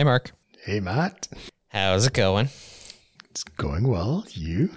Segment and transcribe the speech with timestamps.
[0.00, 0.32] Hey, Mark.
[0.64, 1.28] Hey, Matt.
[1.68, 2.48] How's it going?
[3.28, 4.24] It's going well.
[4.30, 4.70] You?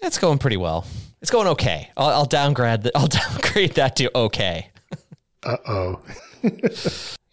[0.00, 0.86] It's going pretty well.
[1.20, 1.90] It's going okay.
[1.96, 2.82] I'll, I'll downgrade.
[2.84, 4.70] The, I'll downgrade that to okay.
[5.42, 6.00] Uh oh.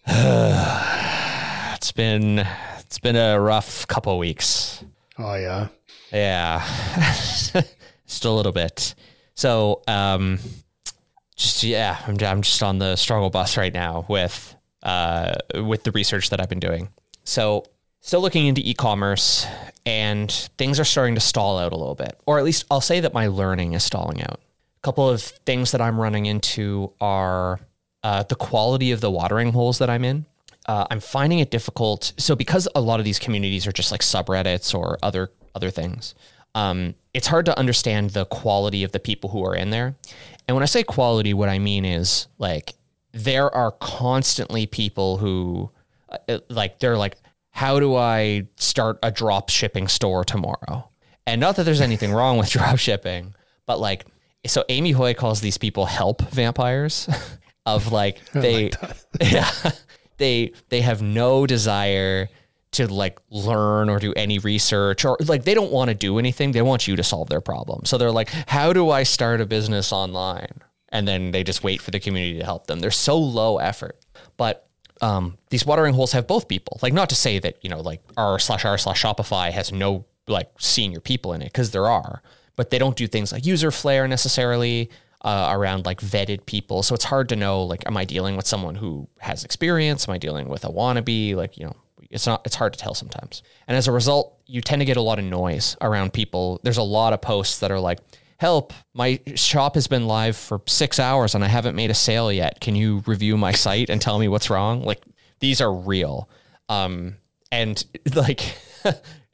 [1.76, 2.39] It's been
[2.79, 4.83] it's been a rough couple weeks.
[5.19, 5.67] Oh yeah.
[6.12, 6.65] Yeah,
[8.08, 8.96] just a little bit.
[9.35, 10.40] So, um,
[11.35, 15.92] just yeah, I'm I'm just on the struggle bus right now with uh with the
[15.92, 16.90] research that I've been doing.
[17.23, 17.66] So,
[17.99, 19.45] still looking into e-commerce,
[19.86, 23.00] and things are starting to stall out a little bit, or at least I'll say
[23.00, 24.40] that my learning is stalling out.
[24.78, 27.59] A couple of things that I'm running into are
[28.04, 30.26] uh, the quality of the watering holes that I'm in.
[30.68, 32.14] Uh, I'm finding it difficult.
[32.18, 36.16] So because a lot of these communities are just like subreddits or other other things,
[36.56, 39.95] um, it's hard to understand the quality of the people who are in there.
[40.48, 42.73] And when I say quality, what I mean is like
[43.12, 45.72] there are constantly people who
[46.12, 47.18] Uh, like they're like,
[47.52, 50.90] how do I start a drop shipping store tomorrow?
[51.28, 54.06] And not that there's anything wrong with drop shipping, but like
[54.45, 57.08] so Amy Hoy calls these people help vampires
[57.66, 58.72] of like oh, they
[59.22, 59.52] yeah
[60.18, 62.28] they they have no desire
[62.72, 66.53] to like learn or do any research or like they don't want to do anything.
[66.53, 67.86] They want you to solve their problem.
[67.86, 70.62] So they're like how do i start a business online?
[70.90, 72.80] And then they just wait for the community to help them.
[72.80, 73.98] They're so low effort.
[74.36, 74.68] But
[75.02, 78.02] um, these watering holes have both people like not to say that you know like
[78.17, 82.21] r slash r slash shopify has no like senior people in it because there are
[82.55, 84.89] but they don't do things like user flair necessarily
[85.23, 86.83] uh, around like vetted people.
[86.83, 90.07] So it's hard to know like, am I dealing with someone who has experience?
[90.07, 91.35] Am I dealing with a wannabe?
[91.35, 91.75] Like, you know,
[92.09, 93.44] it's not, it's hard to tell sometimes.
[93.67, 96.59] And as a result, you tend to get a lot of noise around people.
[96.63, 97.99] There's a lot of posts that are like,
[98.42, 102.31] help, my shop has been live for six hours and I haven't made a sale
[102.31, 102.59] yet.
[102.59, 104.81] Can you review my site and tell me what's wrong?
[104.81, 105.03] Like,
[105.39, 106.28] these are real.
[106.67, 107.17] Um,
[107.52, 108.42] and like,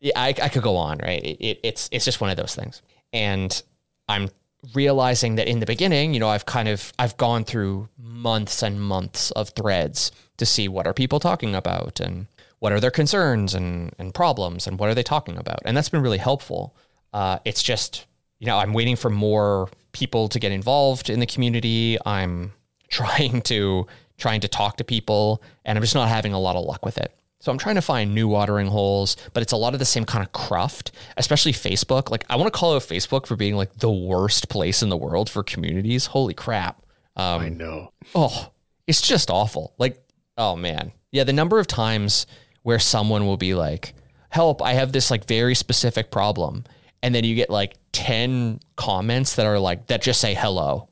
[0.02, 1.24] yeah, I, I could go on, right?
[1.24, 2.82] It, it, it's, it's just one of those things.
[3.14, 3.64] And
[4.10, 4.28] I'm
[4.76, 8.82] realizing that in the beginning, you know, I've kind of I've gone through months and
[8.82, 12.28] months of threads to see what are people talking about and
[12.60, 15.88] what are their concerns and and problems and what are they talking about, and that's
[15.88, 16.76] been really helpful.
[17.14, 18.06] Uh, it's just
[18.40, 21.98] you know I'm waiting for more people to get involved in the community.
[22.06, 22.54] I'm
[22.90, 23.88] trying to
[24.18, 26.98] trying to talk to people, and I'm just not having a lot of luck with
[26.98, 27.14] it.
[27.40, 30.06] So I'm trying to find new watering holes, but it's a lot of the same
[30.06, 32.10] kind of cruft, especially Facebook.
[32.10, 34.98] Like I want to call out Facebook for being like the worst place in the
[34.98, 36.08] world for communities.
[36.08, 36.82] Holy crap.
[37.16, 37.94] Um, I know.
[38.16, 38.52] Oh,
[38.88, 39.74] it's just awful.
[39.78, 40.04] Like,
[40.38, 40.92] oh man.
[41.12, 42.26] Yeah, the number of times
[42.64, 43.94] where someone will be like,
[44.30, 46.66] help, I have this like very specific problem.
[47.04, 50.88] And then you get like 10 comments that are like, that just say hello.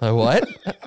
[0.00, 0.48] like, what?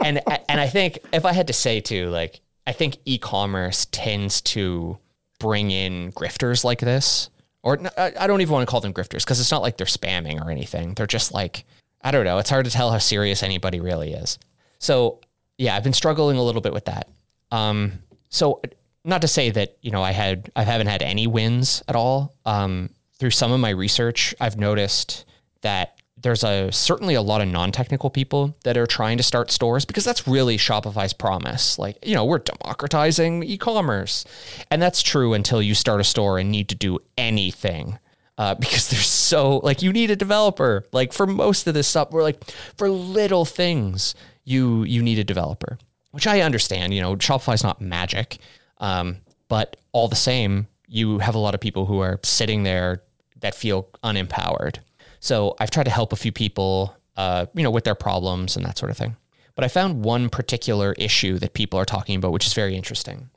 [0.00, 4.40] and and I think if I had to say too, like I think e-commerce tends
[4.42, 4.98] to
[5.40, 7.28] bring in grifters like this,
[7.62, 10.40] or I don't even want to call them grifters because it's not like they're spamming
[10.40, 10.94] or anything.
[10.94, 11.64] They're just like
[12.02, 12.38] I don't know.
[12.38, 14.38] It's hard to tell how serious anybody really is.
[14.78, 15.20] So
[15.58, 17.08] yeah, I've been struggling a little bit with that.
[17.50, 18.60] Um, so
[19.04, 22.34] not to say that you know I had I haven't had any wins at all.
[22.44, 25.24] Um, through some of my research, I've noticed
[25.62, 29.84] that there's a certainly a lot of non-technical people that are trying to start stores
[29.84, 31.78] because that's really Shopify's promise.
[31.78, 34.24] Like, you know, we're democratizing e-commerce.
[34.70, 37.98] And that's true until you start a store and need to do anything.
[38.38, 40.84] Uh, because there's so like you need a developer.
[40.92, 42.42] Like for most of this stuff, we're like
[42.76, 45.78] for little things, you you need a developer,
[46.12, 46.94] which I understand.
[46.94, 48.38] You know, Shopify's not magic,
[48.78, 49.18] um,
[49.48, 53.02] but all the same, you have a lot of people who are sitting there
[53.40, 54.78] that feel unempowered.
[55.20, 58.64] So I've tried to help a few people, uh, you know, with their problems and
[58.64, 59.16] that sort of thing.
[59.54, 63.30] But I found one particular issue that people are talking about, which is very interesting.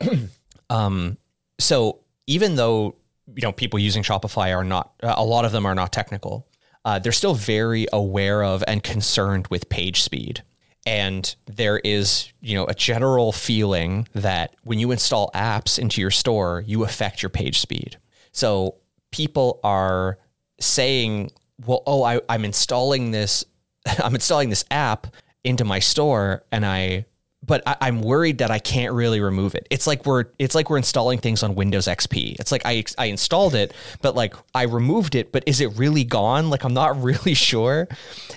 [0.70, 1.18] um,
[1.58, 2.96] so even though
[3.34, 6.46] you know people using Shopify are not, uh, a lot of them are not technical,
[6.84, 10.42] uh, they're still very aware of and concerned with page speed.
[10.86, 16.10] And there is, you know, a general feeling that when you install apps into your
[16.10, 17.96] store, you affect your page speed.
[18.32, 18.76] So
[19.14, 20.18] people are
[20.60, 21.30] saying,
[21.64, 23.44] well, oh, I, I'm installing this,
[24.02, 25.06] I'm installing this app
[25.44, 27.06] into my store and I
[27.46, 29.66] but I, am worried that I can't really remove it.
[29.70, 32.40] It's like we're it's like we're installing things on Windows XP.
[32.40, 36.04] It's like I I installed it, but like I removed it, but is it really
[36.04, 36.48] gone?
[36.48, 37.86] Like I'm not really sure.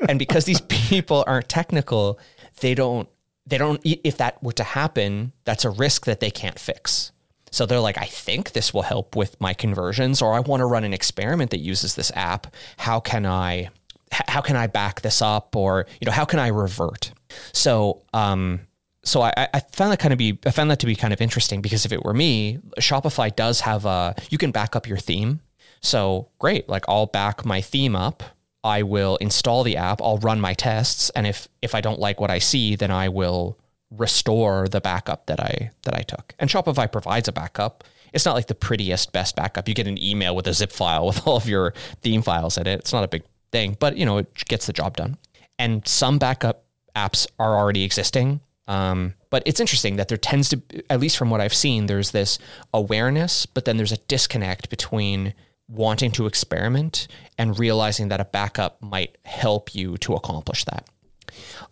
[0.09, 2.19] And because these people aren't technical,
[2.59, 3.07] they don't
[3.45, 7.13] they don't if that were to happen, that's a risk that they can't fix.
[7.52, 10.66] So they're like, I think this will help with my conversions, or I want to
[10.66, 12.54] run an experiment that uses this app.
[12.78, 13.70] How can I,
[14.12, 17.12] how can I back this up, or you know, how can I revert?
[17.54, 18.62] So, um,
[19.04, 21.22] so I, I found that kind of be I found that to be kind of
[21.22, 24.98] interesting because if it were me, Shopify does have a you can back up your
[24.98, 25.40] theme.
[25.82, 28.24] So great, like I'll back my theme up.
[28.64, 30.02] I will install the app.
[30.02, 33.08] I'll run my tests, and if if I don't like what I see, then I
[33.08, 33.58] will
[33.89, 36.34] restore the backup that I that I took.
[36.39, 37.84] And Shopify provides a backup.
[38.13, 39.68] It's not like the prettiest best backup.
[39.68, 42.68] You get an email with a zip file with all of your theme files in
[42.68, 42.80] it.
[42.80, 45.18] It's not a big thing, but you know it gets the job done.
[45.60, 48.42] And some backup apps are already existing.
[48.68, 52.12] Um, but it's interesting that there tends to, at least from what I've seen, there's
[52.12, 52.38] this
[52.74, 55.34] awareness, but then there's a disconnect between
[55.69, 57.07] wanting to experiment
[57.38, 60.88] and realizing that a backup might help you to accomplish that.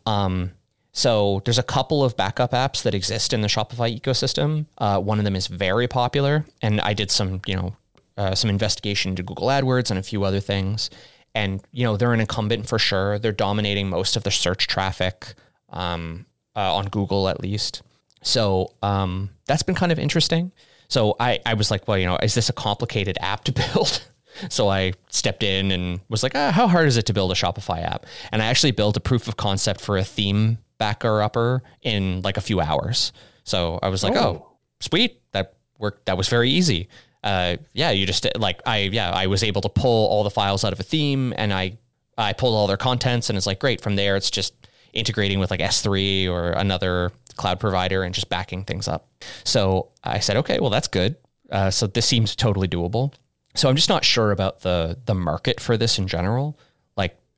[0.05, 0.51] Um,
[0.95, 4.65] so there's a couple of backup apps that exist in the Shopify ecosystem.
[4.77, 7.75] Uh, one of them is very popular, and I did some, you know,
[8.15, 10.89] uh, some investigation into Google AdWords and a few other things.
[11.35, 13.19] And you know, they're an incumbent for sure.
[13.19, 15.33] They're dominating most of the search traffic
[15.69, 17.81] um, uh, on Google, at least.
[18.23, 20.53] So um, that's been kind of interesting.
[20.87, 24.01] So I, I was like, well, you know, is this a complicated app to build?
[24.49, 27.35] so I stepped in and was like, ah, how hard is it to build a
[27.35, 28.05] Shopify app?
[28.31, 32.37] And I actually built a proof of concept for a theme backer upper in like
[32.37, 33.11] a few hours.
[33.43, 36.05] So I was like, oh, oh sweet, that worked.
[36.05, 36.89] That was very easy.
[37.23, 40.63] Uh, yeah, you just like I yeah I was able to pull all the files
[40.63, 41.77] out of a theme and I
[42.17, 44.53] I pulled all their contents and it's like great from there it's just
[44.95, 49.09] integrating with like S3 or another cloud provider and just backing things up.
[49.43, 51.17] So I said, okay, well, that's good.
[51.51, 53.13] Uh, so this seems totally doable.
[53.55, 56.57] So I'm just not sure about the the market for this in general.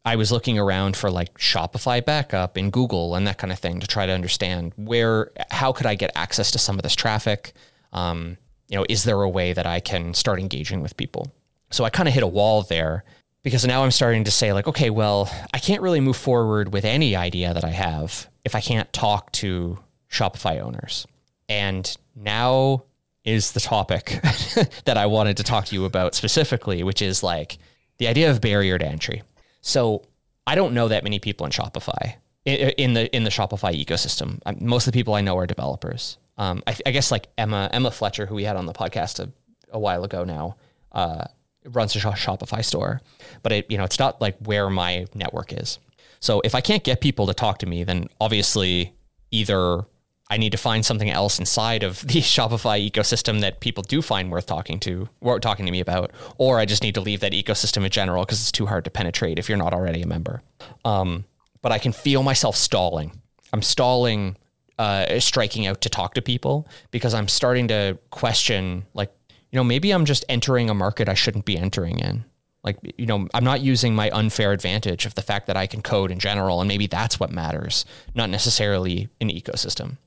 [0.08, 3.82] I was looking around for like Shopify backup in Google and that kind of thing
[3.82, 7.52] to try to understand where how could I get access to some of this traffic.
[7.92, 8.38] Um,
[8.70, 11.34] you know, is there a way that I can start engaging with people?
[11.72, 13.04] So I kind of hit a wall there
[13.44, 16.86] because now I'm starting to say like, okay, well, I can't really move forward with
[16.86, 19.78] any idea that I have if I can't talk to
[20.10, 21.06] Shopify owners.
[21.50, 22.84] And now
[23.26, 24.22] is the topic
[24.86, 27.58] that I wanted to talk to you about specifically, which is like
[27.98, 29.24] the idea of barrier to entry.
[29.68, 30.04] So
[30.48, 32.16] I don't know that many people in Shopify
[32.46, 34.40] in the in the Shopify ecosystem.
[34.62, 36.18] Most of the people I know are developers.
[36.38, 39.30] Um, I, I, guess like Emma Emma Fletcher, who we had on the podcast a,
[39.72, 40.56] a while ago now,
[40.94, 41.26] uh,
[41.66, 43.02] runs a Shopify store,
[43.44, 45.80] but it you know it's not like where my network is.
[46.22, 48.94] So if I can't get people to talk to me, then obviously
[49.32, 49.82] either
[50.30, 54.32] I need to find something else inside of the Shopify ecosystem that people do find
[54.32, 57.32] worth talking to, or talking to me about, or I just need to leave that
[57.32, 60.42] ecosystem in general because it's too hard to penetrate if you're not already a member.
[60.84, 61.26] Um,
[61.62, 63.22] but I can feel myself stalling.
[63.54, 64.38] I'm stalling,
[64.78, 69.12] uh, striking out to talk to people because I'm starting to question, like,
[69.52, 72.26] you know, maybe I'm just entering a market I shouldn't be entering in.
[72.64, 75.82] Like, you know, I'm not using my unfair advantage of the fact that I can
[75.82, 79.98] code in general, and maybe that's what matters, not necessarily an ecosystem.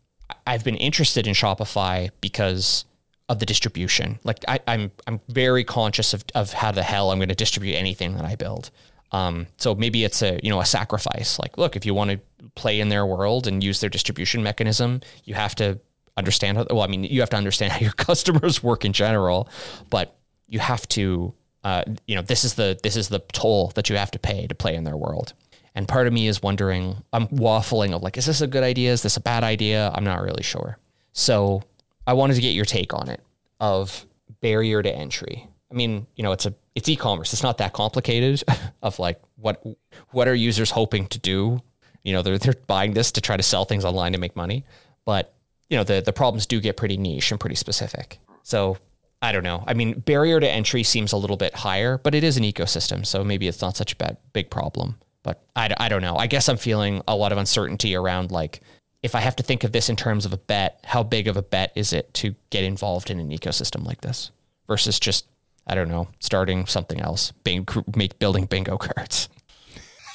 [0.46, 2.84] I've been interested in Shopify because
[3.28, 4.18] of the distribution.
[4.24, 7.34] Like I, am I'm, I'm very conscious of, of how the hell I'm going to
[7.34, 8.70] distribute anything that I build.
[9.12, 11.38] Um, so maybe it's a you know a sacrifice.
[11.38, 12.20] Like, look, if you want to
[12.54, 15.80] play in their world and use their distribution mechanism, you have to
[16.16, 16.66] understand how.
[16.70, 19.48] Well, I mean, you have to understand how your customers work in general,
[19.88, 20.16] but
[20.48, 21.34] you have to.
[21.62, 24.46] Uh, you know, this is the this is the toll that you have to pay
[24.46, 25.34] to play in their world.
[25.74, 28.92] And part of me is wondering, I'm waffling of like, is this a good idea?
[28.92, 29.90] Is this a bad idea?
[29.94, 30.78] I'm not really sure.
[31.12, 31.62] So
[32.06, 33.20] I wanted to get your take on it
[33.60, 34.06] of
[34.40, 35.46] barrier to entry.
[35.70, 37.32] I mean, you know, it's a it's e-commerce.
[37.32, 38.42] It's not that complicated
[38.82, 39.64] of like what
[40.10, 41.60] what are users hoping to do?
[42.02, 44.64] You know, they're they're buying this to try to sell things online to make money.
[45.04, 45.32] But,
[45.68, 48.18] you know, the the problems do get pretty niche and pretty specific.
[48.42, 48.78] So
[49.22, 49.62] I don't know.
[49.66, 53.04] I mean, barrier to entry seems a little bit higher, but it is an ecosystem,
[53.04, 54.98] so maybe it's not such a bad big problem.
[55.22, 56.16] But I, I don't know.
[56.16, 58.60] I guess I'm feeling a lot of uncertainty around like,
[59.02, 61.36] if I have to think of this in terms of a bet, how big of
[61.36, 64.30] a bet is it to get involved in an ecosystem like this
[64.66, 65.26] versus just,
[65.66, 69.28] I don't know, starting something else, being, make, building bingo cards?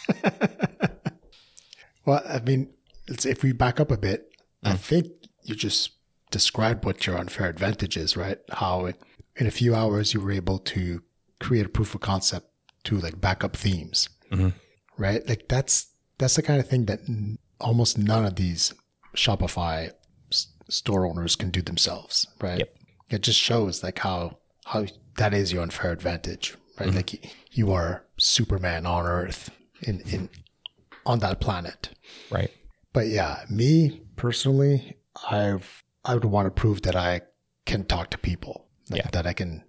[2.05, 2.69] well, I mean,
[3.07, 4.29] if we back up a bit,
[4.63, 4.71] mm.
[4.71, 5.07] I think
[5.43, 5.91] you just
[6.29, 8.37] described what your unfair advantage is, right?
[8.51, 9.01] How it,
[9.35, 11.01] in a few hours you were able to
[11.39, 12.47] create a proof of concept
[12.83, 14.09] to like back up themes.
[14.31, 14.49] Mm-hmm
[14.97, 15.27] right?
[15.27, 15.87] Like that's
[16.17, 18.73] that's the kind of thing that n- almost none of these
[19.15, 19.91] Shopify
[20.31, 22.59] s- store owners can do themselves, right?
[22.59, 22.75] Yep.
[23.09, 24.85] It just shows like how how
[25.17, 26.89] that is your unfair advantage, right?
[26.89, 26.97] Mm-hmm.
[26.97, 29.49] Like you are Superman on Earth
[29.81, 30.29] in in
[31.05, 31.89] on that planet,
[32.31, 32.51] right?
[32.93, 34.95] But yeah, me personally,
[35.29, 37.21] I've, I would want to prove that I
[37.65, 39.09] can talk to people, like yeah.
[39.11, 39.63] that I can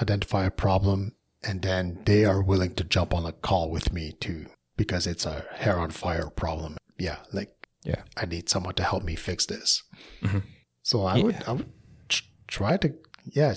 [0.00, 4.12] identify a problem and then they are willing to jump on a call with me
[4.20, 6.76] too because it's a hair on fire problem.
[6.98, 7.50] Yeah, like
[7.84, 8.02] Yeah.
[8.16, 9.82] I need someone to help me fix this.
[10.22, 10.38] Mm-hmm.
[10.82, 11.70] So I would I would
[12.48, 13.54] try to yeah,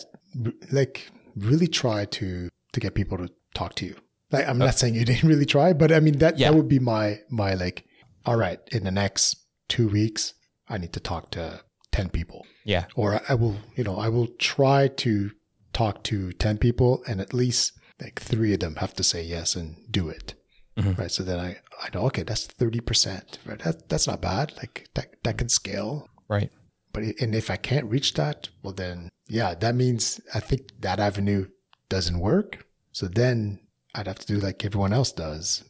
[0.71, 3.95] like really try to to get people to talk to you.
[4.31, 6.49] Like I'm not saying you didn't really try, but I mean that Yeah.
[6.51, 7.85] that would be my my like
[8.25, 9.37] all right, in the next
[9.69, 10.33] 2 weeks
[10.69, 11.61] I need to talk to
[11.91, 12.85] 10 people Yeah.
[12.95, 15.31] or I will, you know, I will try to
[15.73, 19.55] talk to 10 people and at least like three of them have to say yes
[19.55, 20.33] and do it.
[20.77, 20.99] Mm-hmm.
[20.99, 21.11] Right.
[21.11, 23.59] So then I, I know, okay, that's 30%, right?
[23.59, 24.53] That, that's not bad.
[24.57, 26.07] Like that, that can scale.
[26.29, 26.49] Right.
[26.93, 30.61] But, i- and if I can't reach that, well, then yeah, that means I think
[30.79, 31.47] that avenue
[31.89, 32.65] doesn't work.
[32.93, 33.59] So then
[33.95, 35.63] I'd have to do like everyone else does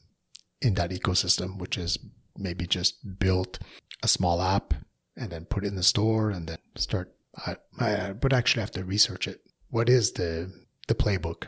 [0.62, 1.98] in that ecosystem, which is
[2.38, 3.60] maybe just build
[4.04, 4.74] a small app
[5.18, 7.12] and then put it in the store and then start.
[7.46, 9.42] I, I would actually have to research it.
[9.72, 10.52] What is the
[10.88, 11.48] the playbook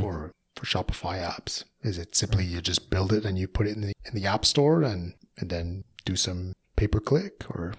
[0.00, 1.64] for for Shopify apps?
[1.82, 4.26] Is it simply you just build it and you put it in the in the
[4.26, 7.74] app store and and then do some pay per click or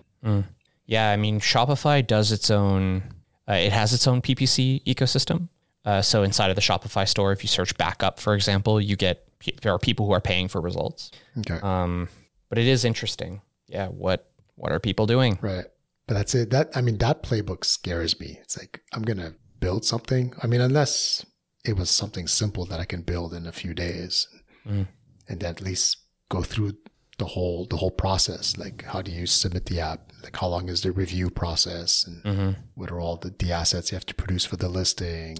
[0.87, 3.03] Yeah, I mean, Shopify does its own.
[3.47, 5.49] Uh, it has its own PPC ecosystem.
[5.83, 9.27] Uh, so inside of the Shopify store, if you search backup, for example, you get
[9.61, 11.11] there are people who are paying for results.
[11.39, 12.09] okay Um,
[12.49, 13.41] but it is interesting.
[13.67, 15.37] Yeah, what what are people doing?
[15.41, 15.65] Right.
[16.07, 16.49] But that's it.
[16.51, 18.37] That I mean, that playbook scares me.
[18.41, 20.33] It's like I'm gonna build something.
[20.43, 21.25] I mean, unless
[21.63, 24.27] it was something simple that I can build in a few days,
[24.67, 24.87] Mm.
[25.29, 25.97] and at least
[26.29, 26.73] go through
[27.17, 28.57] the whole the whole process.
[28.57, 30.11] Like, how do you submit the app?
[30.23, 32.03] Like, how long is the review process?
[32.05, 32.51] And Mm-hmm.
[32.73, 35.37] what are all the, the assets you have to produce for the listing?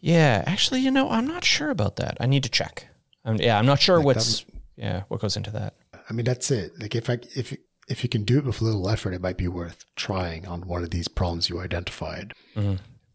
[0.00, 2.16] Yeah, actually, you know, I'm not sure about that.
[2.20, 2.86] I need to check.
[3.24, 4.44] Um, yeah, I'm not sure what's
[4.76, 5.74] yeah what goes into that.
[6.08, 6.80] I mean, that's it.
[6.80, 7.54] Like, if I if
[7.88, 10.68] if you can do it with a little effort, it might be worth trying on
[10.68, 12.32] one of these problems you identified.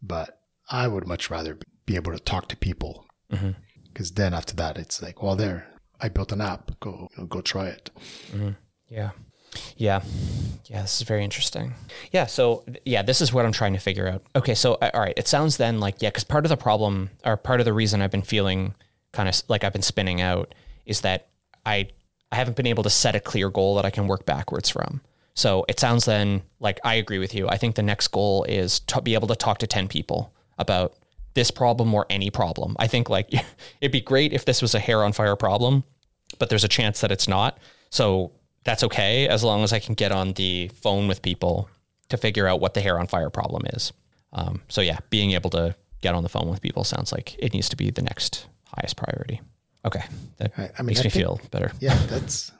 [0.01, 0.39] But
[0.73, 3.51] I would much rather be able to talk to people mm-hmm.
[3.93, 5.67] because then after that, it's like, well, there,
[6.01, 6.71] I built an app.
[6.79, 7.91] Go, you know, go try it.
[8.31, 8.49] Mm-hmm.
[8.89, 9.11] Yeah.
[9.77, 10.01] Yeah.
[10.65, 11.75] Yeah, this is very interesting.
[12.11, 14.23] Yeah, so yeah, this is what I'm trying to figure out.
[14.35, 17.37] Okay, so all right, it sounds then like yeah, cuz part of the problem or
[17.37, 18.73] part of the reason I've been feeling
[19.11, 20.55] kind of like I've been spinning out
[20.87, 21.27] is that
[21.67, 21.89] I
[22.31, 25.01] I haven't been able to set a clear goal that I can work backwards from.
[25.35, 27.47] So it sounds then like I agree with you.
[27.47, 30.93] I think the next goal is to be able to talk to 10 people about
[31.33, 32.75] this problem or any problem.
[32.79, 33.33] I think like
[33.81, 35.83] it'd be great if this was a hair on fire problem,
[36.39, 37.57] but there's a chance that it's not.
[37.89, 38.31] So
[38.65, 41.69] that's okay as long as I can get on the phone with people
[42.09, 43.91] to figure out what the hair on fire problem is.
[44.31, 47.53] Um, so yeah, being able to get on the phone with people sounds like it
[47.53, 49.41] needs to be the next highest priority.
[49.85, 50.03] Okay,
[50.37, 51.71] that I- I mean, makes I me think- feel better.
[51.79, 52.51] Yeah, that's.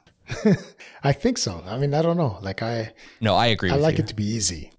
[1.02, 1.62] I think so.
[1.66, 2.38] I mean, I don't know.
[2.40, 3.70] Like I, No, I agree.
[3.70, 4.04] I like you.
[4.04, 4.70] it to be easy.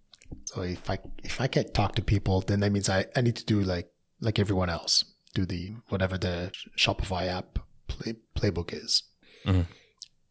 [0.55, 3.35] So if I if I can't talk to people, then that means I, I need
[3.35, 3.89] to do like
[4.21, 9.03] like everyone else, do the whatever the Shopify app play, playbook is,
[9.45, 9.65] Mhm.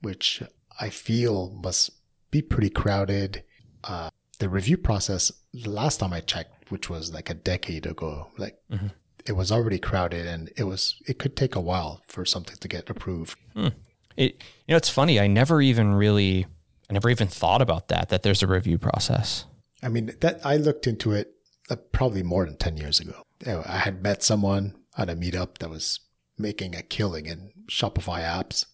[0.01, 0.43] which
[0.81, 1.91] I feel must
[2.31, 3.45] be pretty crowded.
[3.85, 8.29] Uh, the review process the last time I checked, which was like a decade ago,
[8.39, 8.59] like
[9.27, 12.69] it was already crowded, and it was it could take a while for something to
[12.69, 13.39] get approved.
[14.17, 15.21] It, you know, it's funny.
[15.21, 16.47] I never even really,
[16.89, 18.09] I never even thought about that.
[18.09, 19.45] That there's a review process.
[19.85, 21.35] I mean, that I looked into it
[21.71, 23.23] uh, probably more than 10 years ago.
[23.47, 26.01] You know, I had met someone at a meetup that was
[26.39, 28.65] making a killing in Shopify apps.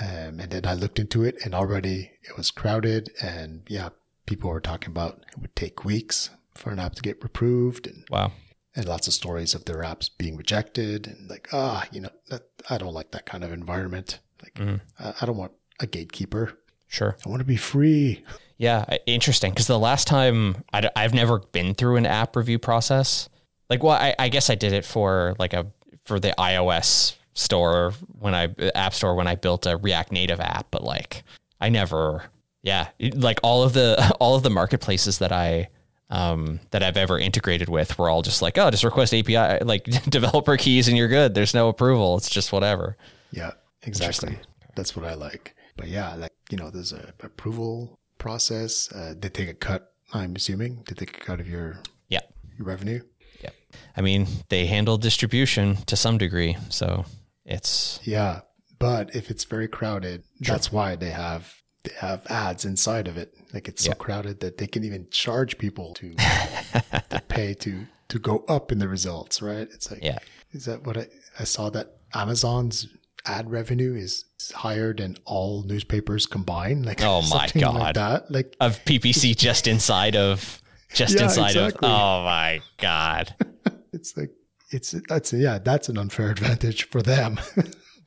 [0.00, 3.10] Um, and then I looked into it and already it was crowded.
[3.22, 3.88] And yeah,
[4.26, 8.04] people were talking about it would take weeks for an app to get approved and,
[8.10, 8.32] Wow.
[8.76, 12.42] and lots of stories of their apps being rejected and like, ah, you know, that,
[12.68, 14.20] I don't like that kind of environment.
[14.42, 16.56] Like, I, I don't want a gatekeeper.
[16.86, 17.16] Sure.
[17.24, 18.24] I want to be free.
[18.60, 19.52] Yeah, interesting.
[19.52, 23.30] Because the last time I, have never been through an app review process.
[23.70, 25.68] Like, well, I, I guess I did it for like a
[26.04, 30.66] for the iOS store when I app store when I built a React Native app,
[30.70, 31.22] but like
[31.58, 32.24] I never,
[32.60, 35.70] yeah, like all of the all of the marketplaces that I
[36.10, 39.84] um that I've ever integrated with were all just like, oh, just request API like
[40.10, 41.32] developer keys and you're good.
[41.32, 42.18] There's no approval.
[42.18, 42.98] It's just whatever.
[43.30, 43.52] Yeah,
[43.84, 44.38] exactly.
[44.76, 45.56] That's what I like.
[45.78, 48.92] But yeah, like you know, there's a approval process.
[48.92, 49.92] Uh, they take a cut.
[50.12, 52.20] I'm assuming they take a cut of your Yeah.
[52.56, 53.02] your revenue.
[53.42, 53.50] Yeah.
[53.96, 57.04] I mean, they handle distribution to some degree, so
[57.44, 58.42] it's Yeah,
[58.78, 63.32] but if it's very crowded, that's why they have they have ads inside of it.
[63.54, 66.14] Like it's so crowded that they can even charge people to,
[67.10, 69.40] to pay to to go up in the results.
[69.42, 69.66] Right?
[69.74, 70.18] It's like yeah.
[70.52, 71.06] Is that what I,
[71.38, 72.86] I saw that Amazon's
[73.26, 74.24] ad revenue is
[74.54, 76.86] higher than all newspapers combined?
[76.86, 77.94] Like Oh my something like God.
[77.94, 78.30] that.
[78.30, 80.60] Like of PPC just inside of
[80.94, 81.88] just Yeah, inside exactly.
[81.88, 83.34] of oh my god
[83.92, 84.30] it's like
[84.70, 87.38] it's that's yeah that's an unfair advantage for them.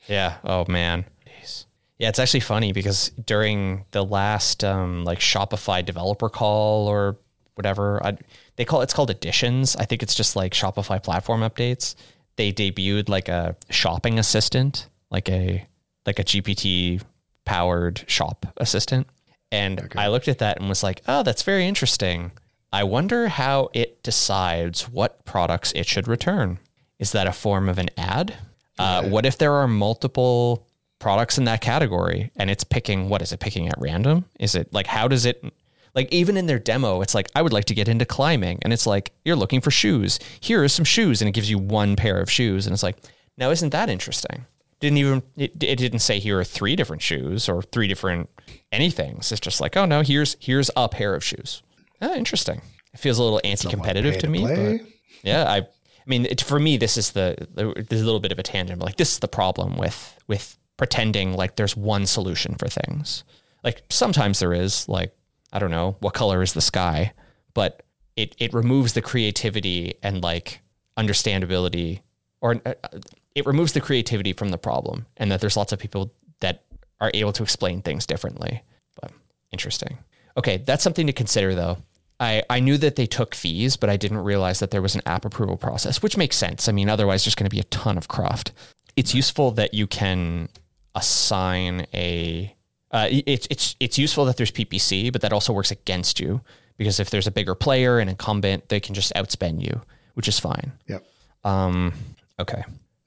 [0.08, 1.66] yeah oh man Jeez.
[2.00, 7.18] Yeah, it's actually funny because during the last um, like Shopify developer call or
[7.56, 8.18] whatever, I,
[8.58, 9.76] they call it's called Editions.
[9.78, 11.96] I think it's just like Shopify platform updates.
[12.36, 15.66] They debuted like a shopping assistant, like a
[16.06, 17.02] like a GPT
[17.46, 19.08] powered shop assistant.
[19.52, 20.00] And okay.
[20.00, 22.32] I looked at that and was like, oh, that's very interesting.
[22.74, 26.58] I wonder how it decides what products it should return.
[26.98, 28.36] Is that a form of an ad?
[28.80, 30.66] Uh, what if there are multiple
[30.98, 34.26] products in that category and it's picking, what is it picking at random?
[34.40, 35.44] Is it like, how does it,
[35.94, 38.58] like, even in their demo, it's like, I would like to get into climbing.
[38.64, 40.18] And it's like, you're looking for shoes.
[40.40, 41.22] Here are some shoes.
[41.22, 42.66] And it gives you one pair of shoes.
[42.66, 42.98] And it's like,
[43.38, 44.46] now, isn't that interesting?
[44.84, 48.30] Didn't even, it, it didn't say here are three different shoes or three different
[48.74, 49.32] anythings.
[49.32, 51.64] It's just like, oh no, here's, here's a pair of shoes.
[52.02, 52.62] Oh, interesting.
[52.94, 54.82] It feels a little anti-competitive to me, but
[55.24, 58.40] yeah, I, I mean, it, for me, this is the, there's a little bit of
[58.40, 62.56] a tangent, but like this is the problem with, with pretending like there's one solution
[62.56, 63.24] for things.
[63.64, 65.16] Like sometimes there is, like,
[65.54, 67.14] I don't know, what color is the sky,
[67.54, 67.84] but
[68.18, 70.60] it, it removes the creativity and like
[70.98, 72.02] understandability
[72.42, 72.74] or uh,
[73.36, 76.64] it removes the creativity from the problem and that there's lots of people that
[77.02, 78.62] are able to explain things differently.
[79.02, 79.12] But
[79.52, 79.98] interesting.
[80.38, 81.78] Okay, that's something to consider though.
[82.20, 85.02] I, I knew that they took fees, but I didn't realize that there was an
[85.06, 86.70] app approval process, which makes sense.
[86.70, 88.52] I mean, otherwise, there's going to be a ton of cruft.
[88.96, 90.50] It's useful that you can
[90.96, 92.56] assign a.
[92.92, 96.42] Uh, it's it's it's useful that there's PPC, but that also works against you
[96.78, 99.82] because if there's a bigger player, an incumbent, they can just outspend you,
[100.14, 100.72] which is fine.
[100.88, 101.04] Yep.
[101.44, 101.94] Um.
[102.40, 102.64] Okay.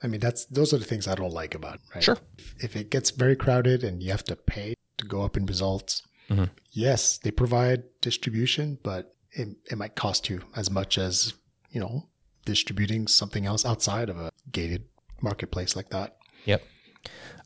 [0.07, 1.81] I mean, that's those are the things I don't like about it.
[1.95, 2.05] Right?
[2.05, 2.19] Sure.
[2.61, 6.03] If it gets very crowded and you have to pay to go up in results,
[6.31, 6.45] Mm-hmm.
[6.73, 11.35] Yes, they provide distribution, but it, it might cost you as much as,
[11.71, 12.09] you know,
[12.45, 14.85] distributing something else outside of a gated
[15.21, 16.17] marketplace like that.
[16.45, 16.63] Yep.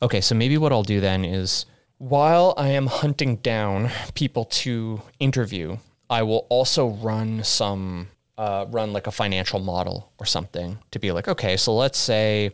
[0.01, 1.65] Okay, so maybe what I'll do then is
[1.97, 5.77] while I am hunting down people to interview,
[6.09, 11.11] I will also run some uh, run like a financial model or something to be
[11.11, 12.51] like, okay, so let's say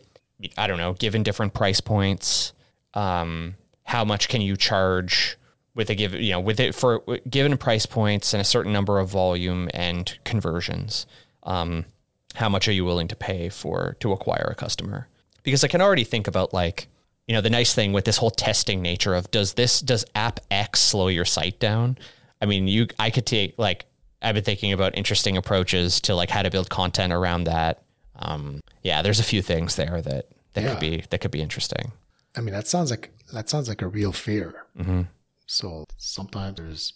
[0.56, 2.52] I don't know, given different price points,
[2.94, 5.38] um, how much can you charge
[5.78, 8.98] with a given, you know, with it for given price points and a certain number
[8.98, 11.06] of volume and conversions.
[11.44, 11.84] Um,
[12.34, 15.06] how much are you willing to pay for to acquire a customer?
[15.44, 16.88] Because I can already think about like,
[17.28, 20.40] you know, the nice thing with this whole testing nature of does this does app
[20.50, 21.96] X slow your site down?
[22.42, 23.86] I mean, you I could take like
[24.20, 27.84] I've been thinking about interesting approaches to like how to build content around that.
[28.20, 30.70] Um, yeah, there's a few things there that that yeah.
[30.70, 31.92] could be that could be interesting.
[32.36, 34.66] I mean, that sounds like that sounds like a real fear.
[34.78, 35.02] Mm-hmm.
[35.46, 36.92] So sometimes there's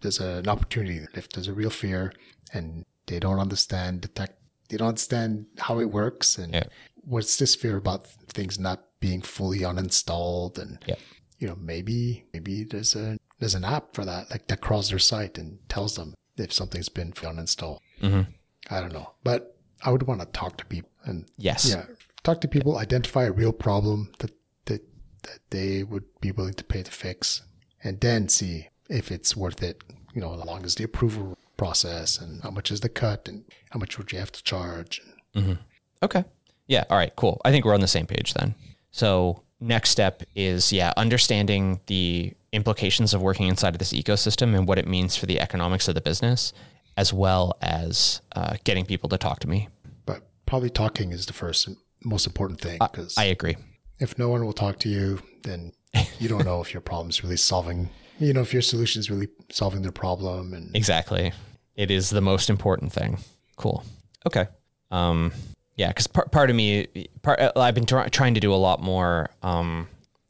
[0.00, 2.12] there's an opportunity if there's a real fear
[2.52, 4.34] and they don't understand the tech,
[4.68, 6.64] they don't understand how it works and yeah.
[6.94, 10.94] what's this fear about things not being fully uninstalled and yeah.
[11.38, 14.98] you know maybe maybe there's a there's an app for that like that crawls their
[14.98, 17.80] site and tells them if something's been uninstalled.
[18.00, 18.30] Mm-hmm.
[18.70, 21.86] I don't know, but I would want to talk to people and yes, yeah,
[22.22, 24.32] talk to people, identify a real problem that
[24.66, 24.82] that
[25.22, 27.42] that they would be willing to pay to fix
[27.82, 29.82] and then see if it's worth it.
[30.14, 33.44] You know, how long is the approval process and how much is the cut and
[33.70, 35.00] how much would you have to charge?
[35.34, 35.54] Mm-hmm.
[36.02, 36.24] Okay.
[36.66, 36.84] Yeah.
[36.90, 37.14] All right.
[37.16, 37.40] Cool.
[37.44, 38.54] I think we're on the same page then.
[38.90, 44.66] So next step is yeah, understanding the implications of working inside of this ecosystem and
[44.66, 46.52] what it means for the economics of the business,
[47.00, 49.68] as well as uh, getting people to talk to me.
[50.04, 53.56] But probably talking is the first and most important thing because I, I agree.
[53.98, 55.72] If no one will talk to you, then
[56.18, 59.10] you don't know if your problem is really solving, you know, if your solution is
[59.10, 60.52] really solving their problem.
[60.52, 61.32] And exactly,
[61.74, 63.18] it is the most important thing.
[63.56, 63.82] Cool.
[64.26, 64.46] Okay.
[64.90, 65.32] Um,
[65.76, 66.86] yeah, because part part of me,
[67.22, 69.30] part, uh, I've been trying to do a lot more.
[69.42, 69.88] Um,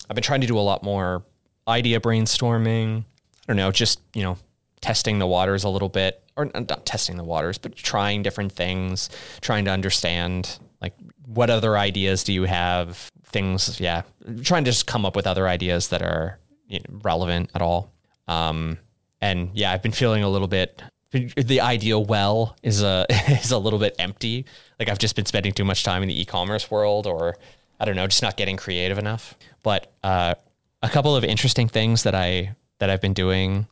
[0.08, 1.24] I've been trying to do a lot more
[1.66, 2.98] idea brainstorming.
[3.00, 3.04] I
[3.48, 4.36] don't know, just you know,
[4.80, 9.10] testing the waters a little bit, or not testing the waters, but trying different things,
[9.40, 10.94] trying to understand like
[11.26, 13.10] what other ideas do you have?
[13.24, 14.02] Things yeah
[14.42, 16.38] trying to just come up with other ideas that are
[16.68, 17.92] you know, relevant at all.
[18.26, 18.78] Um,
[19.20, 23.58] and yeah i've been feeling a little bit the idea well is a is a
[23.58, 24.46] little bit empty.
[24.78, 27.36] Like i've just been spending too much time in the e-commerce world or
[27.78, 29.34] i don't know just not getting creative enough.
[29.62, 30.34] But uh,
[30.82, 33.66] a couple of interesting things that i that i've been doing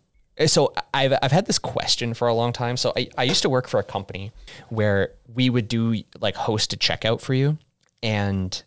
[0.46, 2.76] so I've, I've had this question for a long time.
[2.76, 4.32] So I, I used to work for a company
[4.68, 7.58] where we would do like host a checkout for you.
[8.02, 8.62] And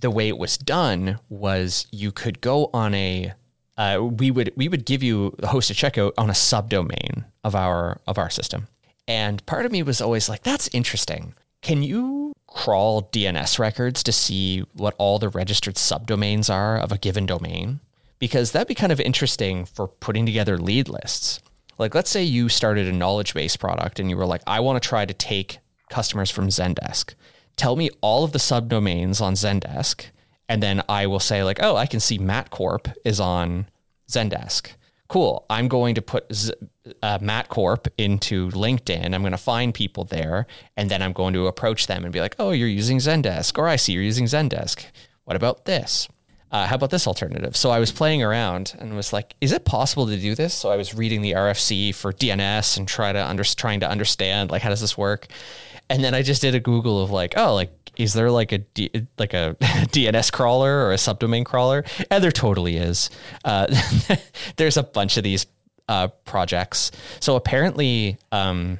[0.00, 3.32] the way it was done was you could go on a,
[3.76, 7.54] uh, we would, we would give you the host a checkout on a subdomain of
[7.54, 8.68] our, of our system.
[9.06, 11.34] And part of me was always like, that's interesting.
[11.64, 16.98] can you crawl DNS records to see what all the registered subdomains are of a
[16.98, 17.80] given domain?
[18.24, 21.40] Because that'd be kind of interesting for putting together lead lists.
[21.76, 24.82] Like, let's say you started a knowledge base product and you were like, I want
[24.82, 25.58] to try to take
[25.90, 27.12] customers from Zendesk.
[27.56, 30.06] Tell me all of the subdomains on Zendesk.
[30.48, 33.68] And then I will say, like, oh, I can see MatCorp is on
[34.10, 34.68] Zendesk.
[35.06, 35.44] Cool.
[35.50, 36.54] I'm going to put Z-
[37.02, 39.14] uh, MatCorp into LinkedIn.
[39.14, 40.46] I'm going to find people there.
[40.78, 43.58] And then I'm going to approach them and be like, oh, you're using Zendesk.
[43.58, 44.86] Or I see you're using Zendesk.
[45.24, 46.08] What about this?
[46.54, 47.56] Uh, how about this alternative?
[47.56, 50.54] So I was playing around and was like, is it possible to do this?
[50.54, 54.52] So I was reading the RFC for DNS and try to under, trying to understand
[54.52, 55.26] like how does this work?
[55.90, 58.58] And then I just did a Google of like, oh, like is there like a
[58.58, 58.88] D,
[59.18, 61.84] like a DNS crawler or a subdomain crawler?
[62.08, 63.10] And there totally is.
[63.44, 63.66] Uh,
[64.56, 65.46] there's a bunch of these
[65.88, 66.92] uh, projects.
[67.18, 68.78] So apparently, um,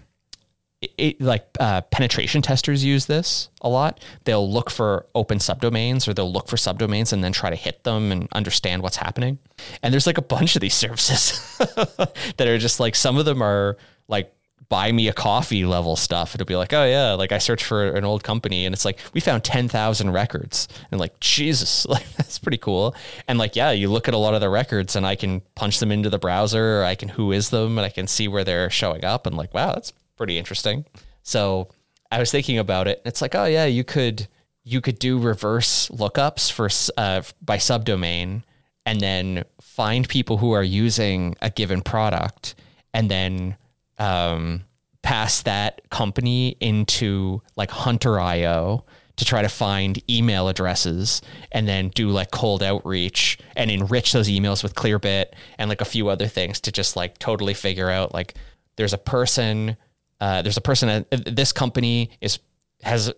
[0.98, 4.00] it, like uh, penetration testers use this a lot.
[4.24, 7.84] They'll look for open subdomains or they'll look for subdomains and then try to hit
[7.84, 9.38] them and understand what's happening.
[9.82, 13.42] And there's like a bunch of these services that are just like some of them
[13.42, 13.76] are
[14.08, 14.34] like
[14.68, 16.34] buy me a coffee level stuff.
[16.34, 18.98] It'll be like, oh yeah, like I searched for an old company and it's like
[19.12, 22.94] we found 10,000 records and like Jesus, like that's pretty cool.
[23.28, 25.78] And like yeah, you look at a lot of the records and I can punch
[25.78, 28.44] them into the browser, or I can who is them and I can see where
[28.44, 30.84] they're showing up and like wow, that's pretty interesting.
[31.22, 31.68] So
[32.10, 33.02] I was thinking about it.
[33.04, 34.28] It's like, oh yeah, you could
[34.64, 38.42] you could do reverse lookups for uh, by subdomain,
[38.86, 42.54] and then find people who are using a given product,
[42.92, 43.56] and then
[43.98, 44.64] um,
[45.02, 48.84] pass that company into like Hunter.io
[49.16, 51.22] to try to find email addresses
[51.52, 55.84] and then do like cold outreach and enrich those emails with Clearbit and like a
[55.84, 58.34] few other things to just like totally figure out like
[58.76, 59.76] there's a person
[60.24, 62.38] uh, there's a person at this company is
[62.82, 63.12] has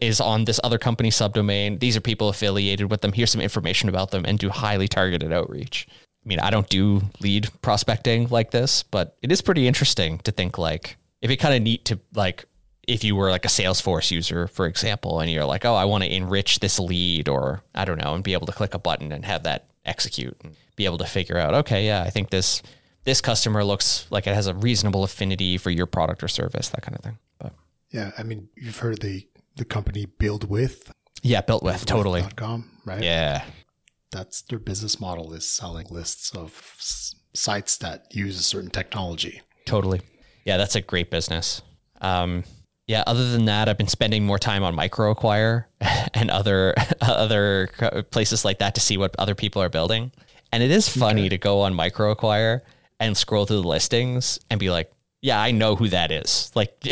[0.00, 1.78] is on this other company subdomain.
[1.78, 3.12] These are people affiliated with them.
[3.12, 5.86] Here's some information about them and do highly targeted outreach.
[5.88, 10.32] I mean, I don't do lead prospecting like this, but it is pretty interesting to
[10.32, 12.44] think like it'd be kind of neat to like
[12.88, 16.02] if you were like a Salesforce user, for example, and you're like, oh, I want
[16.02, 19.12] to enrich this lead or I don't know, and be able to click a button
[19.12, 22.62] and have that execute and be able to figure out, okay, yeah, I think this
[23.04, 26.82] this customer looks like it has a reasonable affinity for your product or service, that
[26.82, 27.18] kind of thing.
[27.38, 27.52] But
[27.90, 30.90] yeah, I mean, you've heard the the company BuiltWith.
[31.22, 32.24] Yeah, BuiltWith totally.
[32.36, 33.02] .com, right?
[33.02, 33.44] Yeah,
[34.10, 39.42] that's their business model is selling lists of s- sites that use a certain technology.
[39.64, 40.00] Totally.
[40.44, 41.62] Yeah, that's a great business.
[42.00, 42.44] Um,
[42.86, 43.04] yeah.
[43.06, 45.66] Other than that, I've been spending more time on MicroAcquire
[46.14, 47.68] and other other
[48.10, 50.12] places like that to see what other people are building.
[50.52, 51.28] And it is funny okay.
[51.30, 52.62] to go on MicroAcquire
[53.00, 56.52] and scroll through the listings and be like, yeah, I know who that is.
[56.54, 56.76] Like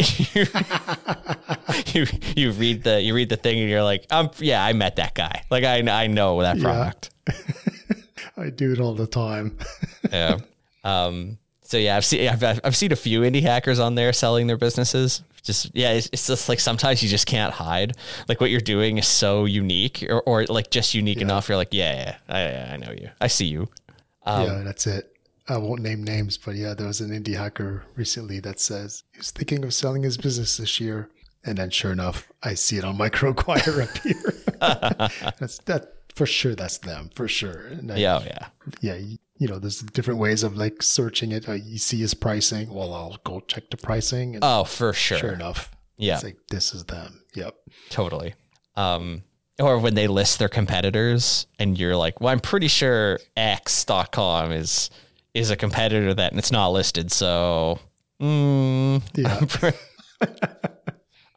[1.95, 4.97] you, you read the you read the thing and you're like, um, yeah, I met
[4.97, 5.45] that guy.
[5.51, 7.11] Like I I know that product.
[7.29, 7.35] Yeah.
[8.37, 9.57] I do it all the time.
[10.13, 10.39] yeah.
[10.85, 11.39] Um.
[11.63, 14.59] So yeah, I've seen I've I've seen a few indie hackers on there selling their
[14.59, 15.23] businesses.
[15.43, 17.97] Just yeah, it's, it's just like sometimes you just can't hide.
[18.29, 21.25] Like what you're doing is so unique, or, or like just unique yeah.
[21.25, 21.49] enough.
[21.49, 23.11] You're like, yeah, yeah, I I know you.
[23.21, 23.69] I see you.
[24.25, 25.16] Um, yeah, that's it.
[25.49, 29.19] I won't name names, but yeah, there was an indie hacker recently that says he
[29.19, 31.09] was thinking of selling his business this year.
[31.45, 34.35] And then sure enough, I see it on MicroAcquire appear.
[35.39, 36.57] that's that for sure.
[36.57, 37.71] That's them for sure.
[37.71, 38.47] I, yeah, yeah,
[38.81, 38.95] yeah.
[38.97, 41.49] You, you, know, there's different ways of like searching it.
[41.49, 42.73] Uh, you see his pricing.
[42.73, 44.35] Well, I'll go check the pricing.
[44.35, 45.19] And oh, for sure.
[45.19, 46.15] Sure enough, yeah.
[46.15, 47.23] It's like this is them.
[47.35, 47.55] Yep.
[47.91, 48.35] Totally.
[48.75, 49.23] Um,
[49.61, 54.91] or when they list their competitors, and you're like, well, I'm pretty sure X.com is
[55.37, 57.13] is a competitor that and it's not listed.
[57.13, 57.79] So,
[58.21, 60.23] mm, yeah.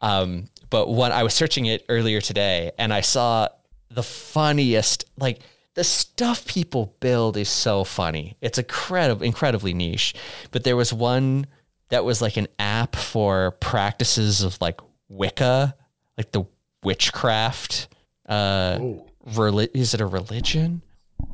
[0.00, 3.48] um, but when I was searching it earlier today, and I saw
[3.90, 5.40] the funniest, like
[5.74, 8.36] the stuff people build is so funny.
[8.40, 10.14] It's incredible, incredibly niche.
[10.50, 11.46] But there was one
[11.90, 15.74] that was like an app for practices of like Wicca,
[16.16, 16.44] like the
[16.82, 17.88] witchcraft.
[18.26, 18.78] Uh,
[19.26, 20.80] reli- is it a religion?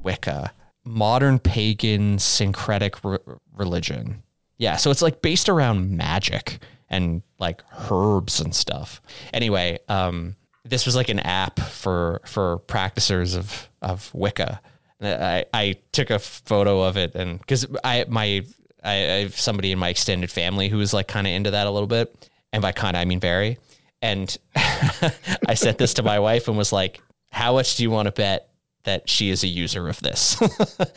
[0.02, 0.52] Wicca
[0.86, 3.18] modern pagan syncretic re-
[3.54, 4.22] religion.
[4.56, 9.02] Yeah, so it's like based around magic and like herbs and stuff.
[9.34, 14.60] Anyway, um, this was like an app for for practicers of of Wicca.
[15.02, 18.44] I, I took a photo of it and because I my
[18.82, 21.66] I, I have somebody in my extended family who is like kind of into that
[21.66, 23.58] a little bit, and by kind I mean very.
[24.00, 28.06] And I sent this to my wife and was like, "How much do you want
[28.06, 28.48] to bet
[28.86, 30.40] that she is a user of this.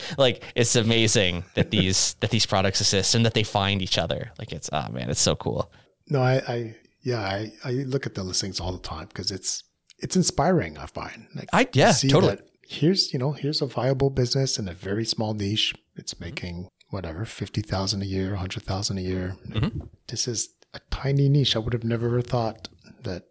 [0.17, 4.31] like it's amazing that these that these products exist and that they find each other.
[4.39, 5.71] Like it's oh man, it's so cool.
[6.07, 9.63] No, I, I yeah, I, I look at the listings all the time because it's
[9.97, 10.77] it's inspiring.
[10.77, 12.37] I find like I yeah, see totally.
[12.37, 15.73] that here's you know here's a viable business in a very small niche.
[15.95, 19.35] It's making whatever fifty thousand a year, hundred thousand a year.
[19.49, 19.85] Mm-hmm.
[20.07, 21.55] This is a tiny niche.
[21.55, 22.69] I would have never thought
[23.03, 23.25] that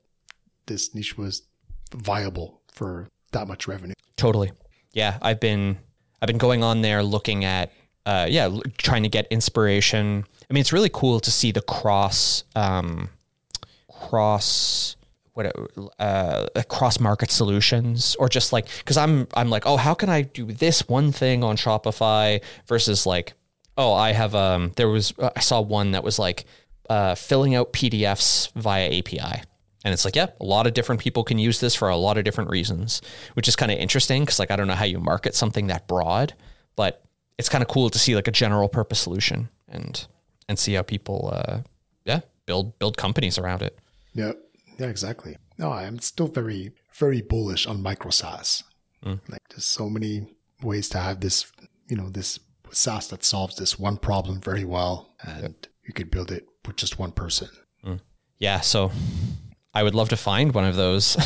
[0.67, 1.43] this niche was
[1.95, 3.95] viable for that much revenue.
[4.19, 4.53] Totally.
[4.93, 5.79] Yeah, I've been
[6.21, 7.73] I've been going on there looking at
[8.05, 10.25] uh, yeah, trying to get inspiration.
[10.51, 13.09] I mean, it's really cool to see the cross um,
[13.91, 14.97] cross
[15.35, 15.55] what
[16.01, 20.23] uh, cross market solutions or just like because I'm I'm like oh how can I
[20.23, 23.35] do this one thing on Shopify versus like
[23.77, 26.45] oh I have um there was I saw one that was like
[26.91, 29.43] uh, filling out PDFs via API.
[29.89, 32.19] And it's like, yeah, a lot of different people can use this for a lot
[32.19, 33.01] of different reasons,
[33.33, 35.89] which is kind of interesting because, like, I don't know how you market something that
[35.89, 36.35] broad,
[36.77, 37.03] but
[37.39, 40.07] it's kind of cool to see like a general purpose solution and
[40.47, 41.61] and see how people, uh,
[42.05, 43.79] yeah, build build companies around it.
[44.13, 44.33] Yeah,
[44.79, 45.39] yeah, exactly.
[45.57, 48.65] No, I'm still very, very bullish on micro SaaS.
[49.03, 50.27] Like, there's so many
[50.63, 51.51] ways to have this,
[51.89, 52.39] you know, this
[52.73, 55.55] SaaS that solves this one problem very well, and
[55.87, 57.49] you could build it with just one person.
[58.39, 58.93] Yeah, so
[59.75, 61.17] I would love to find one of those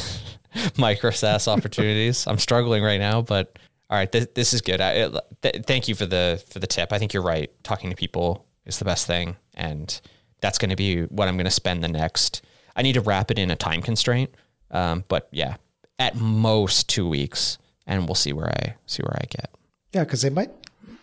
[0.76, 2.26] micro SaaS opportunities.
[2.26, 4.80] I'm struggling right now, but all right, th- this is good.
[4.80, 5.10] I,
[5.42, 6.92] th- thank you for the for the tip.
[6.92, 7.50] I think you're right.
[7.62, 10.00] Talking to people is the best thing, and
[10.40, 12.42] that's going to be what I'm going to spend the next.
[12.74, 14.34] I need to wrap it in a time constraint,
[14.70, 15.56] um, but yeah,
[15.98, 19.50] at most two weeks, and we'll see where I see where I get.
[19.92, 20.50] Yeah, because they might,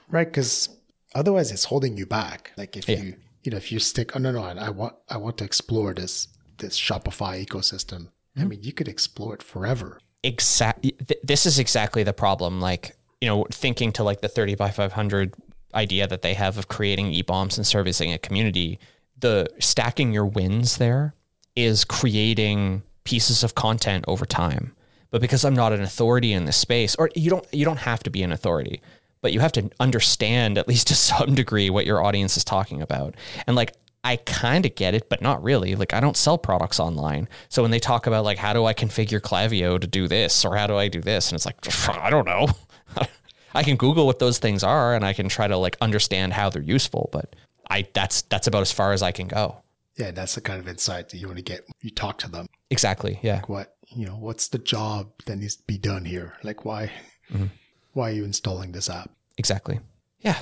[0.09, 0.27] right?
[0.27, 0.69] Because
[1.13, 2.51] otherwise, it's holding you back.
[2.57, 5.37] Like if you, you know, if you stick, oh no, no, I want, I want
[5.37, 6.27] to explore this
[6.59, 8.09] this Shopify ecosystem.
[8.35, 8.49] I mm-hmm.
[8.49, 9.99] mean, you could explore it forever.
[10.23, 15.33] exactly th- this is exactly the problem like you know thinking to like the 30x500
[15.73, 18.79] idea that they have of creating e-bombs and servicing a community
[19.17, 21.13] the stacking your wins there
[21.55, 24.73] is creating pieces of content over time
[25.11, 28.03] but because i'm not an authority in this space or you don't you don't have
[28.03, 28.81] to be an authority
[29.21, 32.81] but you have to understand at least to some degree what your audience is talking
[32.81, 33.15] about
[33.47, 35.75] and like I kind of get it, but not really.
[35.75, 37.27] Like I don't sell products online.
[37.49, 40.55] So when they talk about like how do I configure Klaviyo to do this or
[40.55, 41.57] how do I do this and it's like
[41.97, 42.47] I don't know.
[43.53, 46.49] I can Google what those things are and I can try to like understand how
[46.49, 47.35] they're useful, but
[47.69, 49.57] I that's that's about as far as I can go.
[49.97, 51.67] Yeah, that's the kind of insight that you want to get.
[51.81, 52.47] You talk to them.
[52.69, 53.19] Exactly.
[53.21, 53.41] Yeah.
[53.47, 54.15] What you know?
[54.15, 56.37] What's the job that needs to be done here?
[56.41, 56.91] Like why?
[57.31, 57.47] Mm-hmm.
[57.93, 59.11] Why are you installing this app?
[59.37, 59.79] Exactly.
[60.21, 60.37] Yeah.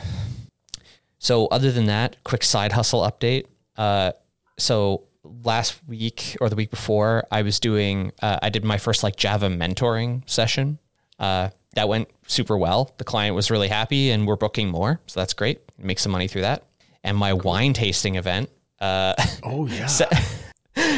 [1.19, 3.45] So other than that, quick side hustle update.
[3.75, 4.11] Uh,
[4.57, 5.03] so
[5.43, 8.11] last week or the week before, I was doing.
[8.21, 10.79] Uh, I did my first like Java mentoring session.
[11.19, 12.93] Uh, that went super well.
[12.97, 15.61] The client was really happy, and we're booking more, so that's great.
[15.77, 16.63] Make some money through that.
[17.03, 18.49] And my wine tasting event.
[18.79, 19.87] Uh, Oh yeah.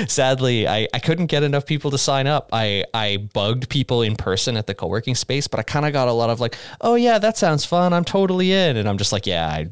[0.07, 4.15] Sadly I, I couldn't get enough people to sign up i i bugged people in
[4.15, 6.95] person at the co-working space but i kind of got a lot of like oh
[6.95, 9.67] yeah that sounds fun i'm totally in and i'm just like yeah, I,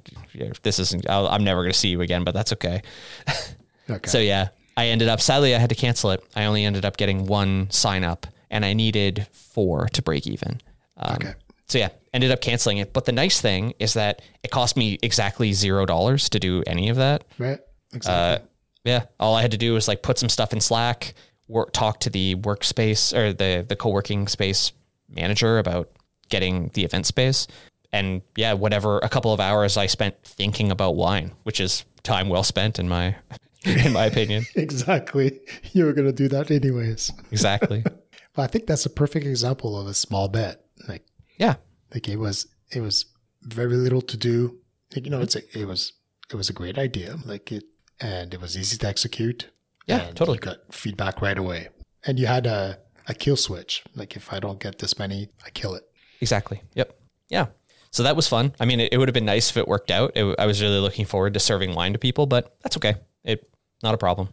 [0.63, 2.82] this isn't, I'll, I'm never going to see you again but that's okay
[3.89, 4.08] okay.
[4.10, 6.98] so yeah i ended up sadly i had to cancel it i only ended up
[6.98, 10.62] getting one sign up and i needed four to break even
[10.98, 11.34] um, Okay.
[11.67, 14.98] so yeah ended up canceling it but the nice thing is that it cost me
[15.04, 17.60] exactly zero dollars to do any of that right.
[17.93, 18.46] Exactly.
[18.46, 18.48] uh,
[18.88, 21.13] yeah, all I had to do was like put some stuff in Slack,
[21.47, 24.71] work, talk to the workspace or the the co-working space
[25.10, 25.89] manager about
[26.30, 27.47] getting the event space,
[27.91, 32.30] and yeah, whatever a couple of hours I spent thinking about wine, which is time
[32.30, 33.15] well spent in my
[33.65, 34.45] in my opinion.
[34.56, 35.39] exactly.
[35.73, 37.12] You were gonna do that anyways.
[37.32, 37.84] Exactly.
[38.36, 40.63] But I think that's a perfect example of a small bet.
[40.88, 41.04] Like
[41.39, 41.56] Yeah.
[41.91, 43.06] like it was it was
[43.41, 44.60] very little to do.
[44.95, 45.93] Like, you know, it's a, it was
[46.32, 47.17] it was a great idea.
[47.26, 47.63] Like it
[48.00, 49.50] and it was easy to execute.
[49.86, 50.38] Yeah, totally.
[50.38, 51.70] You got feedback right away.
[52.06, 53.84] And you had a, a kill switch.
[53.96, 55.84] Like if I don't get this many, I kill it.
[56.22, 56.62] Exactly.
[56.76, 56.98] Yep.
[57.30, 57.48] Yeah.
[57.92, 58.54] So that was fun.
[58.60, 60.12] I mean, it, it would have been nice if it worked out.
[60.16, 62.96] It, I was really looking forward to serving wine to people, but that's okay.
[63.24, 63.50] It
[63.82, 64.30] not a problem.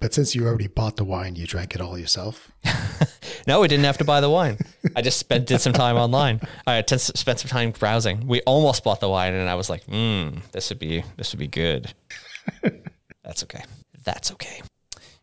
[0.00, 2.50] But since you already bought the wine, you drank it all yourself.
[3.46, 4.58] No, we didn't have to buy the wine.
[4.96, 6.40] I just spent did some time online.
[6.66, 8.26] I t- spent some time browsing.
[8.26, 11.38] We almost bought the wine, and I was like, "Hmm, this would be this would
[11.38, 11.94] be good."
[13.26, 13.62] That's okay.
[14.04, 14.62] That's okay.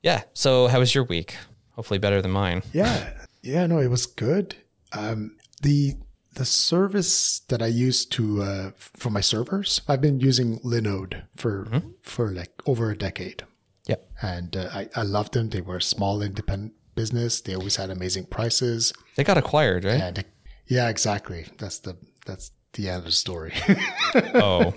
[0.03, 0.21] Yeah.
[0.33, 1.35] So, how was your week?
[1.71, 2.61] Hopefully, better than mine.
[2.73, 3.13] Yeah.
[3.41, 4.55] Yeah, no, it was good.
[4.91, 5.95] Um, the
[6.35, 11.67] the service that I use to uh, for my servers, I've been using Linode for
[12.01, 13.43] for like over a decade,
[13.87, 14.09] Yep.
[14.21, 15.49] and uh, I I loved them.
[15.49, 17.41] They were a small independent business.
[17.41, 20.23] They always had amazing prices, They got acquired, right?
[20.67, 21.47] yeah, exactly.
[21.57, 23.53] That's the that's the end of the story.
[24.35, 24.73] Oh,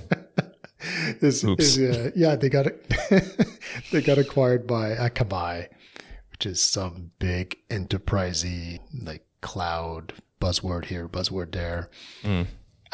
[1.20, 2.66] is, is, uh, yeah, they got
[3.92, 5.68] they got acquired by Akamai,
[6.30, 11.90] which is some big enterprisey like cloud buzzword here, buzzword there.
[12.22, 12.46] Mm.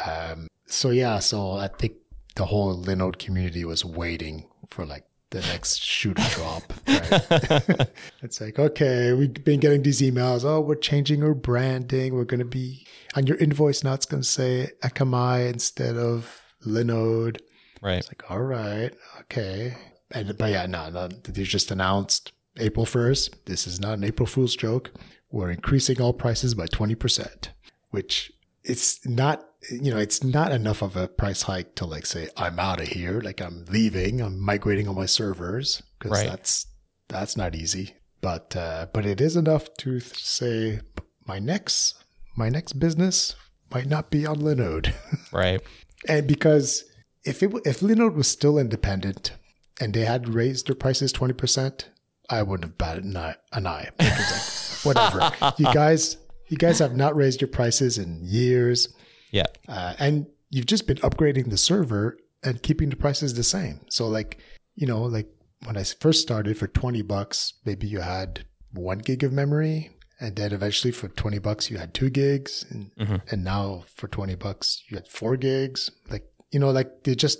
[0.04, 1.94] Um, so yeah, so I think
[2.36, 6.72] the whole Linode community was waiting for like the next shoe to drop.
[6.86, 7.90] Right?
[8.22, 10.44] it's like, okay, we've been getting these emails.
[10.44, 12.14] Oh, we're changing our branding.
[12.14, 13.94] We're going to be on your invoice now.
[13.94, 17.40] It's going to say Akamai instead of Linode.
[17.82, 17.98] Right.
[17.98, 19.76] It's like, all right, okay.
[20.12, 23.44] And but yeah, no, no, they just announced April first.
[23.46, 24.92] This is not an April Fool's joke.
[25.30, 27.50] We're increasing all prices by twenty percent,
[27.90, 28.30] which
[28.62, 32.58] it's not you know, it's not enough of a price hike to like say I'm
[32.60, 36.28] out of here, like I'm leaving, I'm migrating all my servers because Right.
[36.28, 36.66] that's
[37.08, 37.94] that's not easy.
[38.20, 40.80] But uh, but it is enough to th- say
[41.26, 42.04] my next
[42.36, 43.34] my next business
[43.72, 44.92] might not be on Linode,
[45.32, 45.60] Right.
[46.06, 46.84] and because
[47.24, 49.32] if it if Linode was still independent
[49.80, 51.88] and they had raised their prices twenty percent,
[52.28, 53.36] I wouldn't have batted an eye.
[53.52, 53.90] An eye.
[54.82, 56.16] Whatever, you guys.
[56.48, 58.92] You guys have not raised your prices in years.
[59.30, 59.46] Yeah.
[59.66, 63.80] Uh, and you've just been upgrading the server and keeping the prices the same.
[63.88, 64.38] So like,
[64.74, 65.28] you know, like
[65.64, 69.90] when I first started for 20 bucks, maybe you had one gig of memory.
[70.20, 72.64] And then eventually for 20 bucks, you had two gigs.
[72.70, 72.90] And,
[73.30, 75.90] and now for 20 bucks, you had four gigs.
[76.10, 77.38] Like, you know, like they just,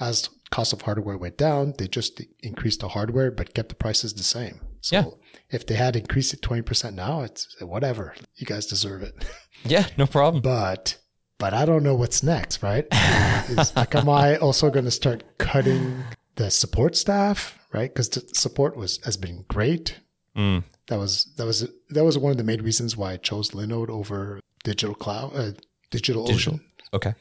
[0.00, 4.14] as cost of hardware went down, they just increased the hardware, but kept the prices
[4.14, 4.60] the same.
[4.80, 5.04] So Yeah.
[5.50, 8.14] if they had increased it 20% now, it's whatever.
[8.36, 9.14] You guys deserve it.
[9.64, 9.86] Yeah.
[9.96, 10.42] No problem.
[10.42, 10.98] but
[11.38, 12.86] but I don't know what's next, right?
[12.92, 16.04] Is Akamai also going to start cutting
[16.36, 17.90] the support staff, right?
[17.92, 19.98] Because the support was has been great.
[20.36, 20.62] Mm.
[20.88, 23.88] That was that was that was one of the main reasons why I chose Linode
[23.90, 25.52] over Digital Cloud, uh,
[25.90, 26.60] Digital Ocean.
[26.92, 27.14] Okay.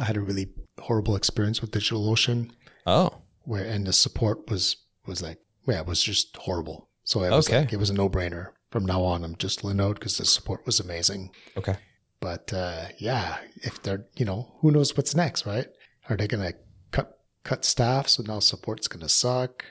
[0.00, 0.46] I had a really
[0.82, 2.52] horrible experience with Digital Ocean,
[2.86, 3.10] Oh.
[3.42, 6.88] where and the support was was like yeah, it was just horrible.
[7.04, 7.60] So it was Okay.
[7.60, 8.48] like it was a no brainer.
[8.70, 11.30] From now on, I'm just Linode because the support was amazing.
[11.56, 11.76] Okay.
[12.20, 15.68] But uh, yeah, if they're you know who knows what's next, right?
[16.08, 16.52] Are they gonna
[16.90, 19.64] cut cut staff so now support's gonna suck?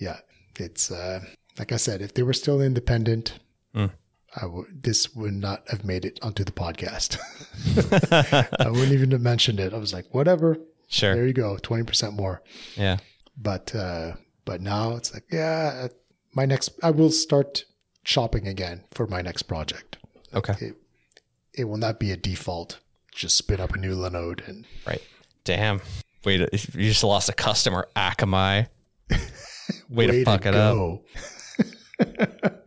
[0.00, 0.20] Yeah,
[0.58, 1.20] it's uh,
[1.58, 3.38] like I said, if they were still independent,
[3.74, 3.92] Mm.
[4.40, 7.18] I would this would not have made it onto the podcast.
[8.60, 9.74] I wouldn't even have mentioned it.
[9.74, 11.14] I was like, whatever, Sure.
[11.14, 12.42] there you go, twenty percent more.
[12.76, 12.98] Yeah.
[13.36, 14.12] But uh,
[14.44, 15.88] but now it's like, yeah,
[16.34, 17.64] my next, I will start
[18.04, 19.98] shopping again for my next project
[20.32, 20.54] Okay.
[20.60, 20.74] it,
[21.52, 22.78] it will not be a default.
[23.12, 25.02] Just spin up a new Linode and Right.
[25.44, 25.80] Damn.
[26.24, 26.40] Wait,
[26.74, 28.68] you just lost a customer, Akamai.
[29.88, 31.00] Way, to fuck it up.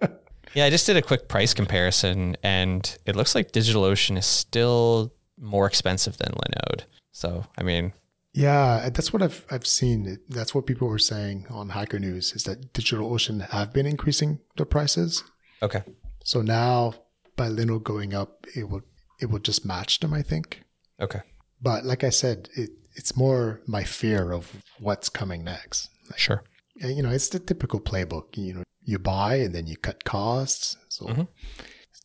[0.54, 5.14] Yeah, I just did a quick price comparison and it looks like DigitalOcean is still
[5.38, 6.84] more expensive than Linode.
[7.12, 7.94] So, I mean,
[8.34, 10.18] Yeah, that's what I've I've seen.
[10.30, 14.66] That's what people were saying on Hacker News is that DigitalOcean have been increasing their
[14.66, 15.24] prices.
[15.62, 15.84] okay.
[16.24, 16.94] So now
[17.36, 18.82] by Linode going up, it will
[19.20, 20.64] it will just match them, I think.
[21.00, 21.22] Okay.
[21.62, 25.90] But like I said, it it's more my fear of what's coming next.
[26.10, 26.44] Like, Sure.
[26.76, 28.36] you know, it's the typical playbook.
[28.38, 30.78] You know, you buy and then you cut costs.
[30.90, 31.28] So Mhm.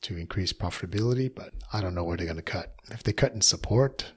[0.03, 2.75] to increase profitability, but I don't know where they're going to cut.
[2.91, 4.13] If they cut in support,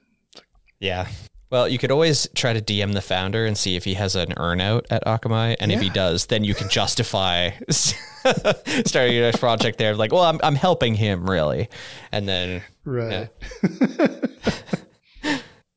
[0.80, 1.08] Yeah.
[1.52, 4.30] Well, you could always try to DM the founder and see if he has an
[4.38, 5.56] earnout at Akamai.
[5.60, 9.96] And if he does, then you can justify starting your next project there.
[9.96, 11.68] Like, well, I'm, I'm helping him really.
[12.12, 13.30] And then, right?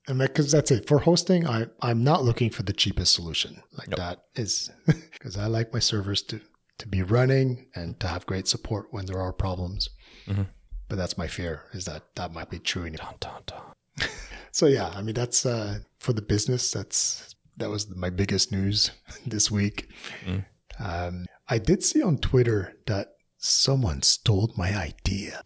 [0.07, 3.63] and because that's it for hosting, I I'm not looking for the cheapest solution.
[3.79, 3.99] Like Nope.
[3.99, 4.71] that is
[5.13, 6.41] because I like my servers to
[6.83, 9.89] to be running and to have great support when there are problems.
[10.27, 10.47] Mhm.
[10.89, 12.85] But that's my fear is that that might be true.
[12.85, 14.09] in- dun, dun, dun.
[14.55, 16.71] So yeah, I mean that's uh, for the business.
[16.73, 18.91] That's that was my biggest news
[19.27, 19.89] this week.
[20.27, 20.45] Mm.
[20.79, 25.43] Um, I did see on Twitter that someone stole my idea.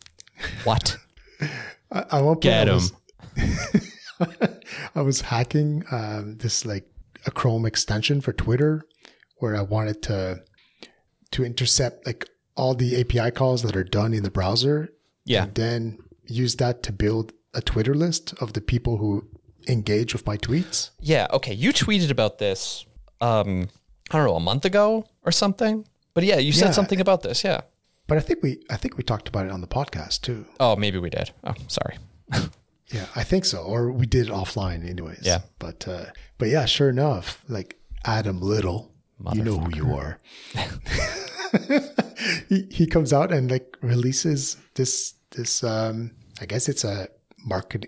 [0.64, 0.96] what?
[1.92, 2.80] I, I won't Get him.
[4.94, 6.86] I was hacking um, this like
[7.26, 8.82] a Chrome extension for Twitter,
[9.38, 10.40] where I wanted to
[11.32, 14.92] to intercept like all the API calls that are done in the browser,
[15.24, 15.44] Yeah.
[15.44, 19.26] and then use that to build a Twitter list of the people who
[19.68, 20.90] engage with my tweets.
[21.00, 21.26] Yeah.
[21.32, 21.52] Okay.
[21.54, 22.86] You tweeted about this,
[23.20, 23.68] um,
[24.10, 25.86] I don't know, a month ago or something.
[26.14, 26.72] But yeah, you said Yeah.
[26.72, 27.44] something about this.
[27.44, 27.60] Yeah.
[28.06, 30.46] But I think we I think we talked about it on the podcast too.
[30.60, 31.30] Oh, maybe we did.
[31.44, 31.98] Oh, sorry.
[32.92, 33.58] Yeah, I think so.
[33.64, 35.22] Or we did it offline anyways.
[35.22, 35.40] Yeah.
[35.58, 36.06] But uh
[36.38, 38.92] but yeah, sure enough, like Adam Lyttle,
[39.32, 40.20] you know who you are.
[42.48, 47.08] he he comes out and like releases this this um I guess it's a
[47.44, 47.86] market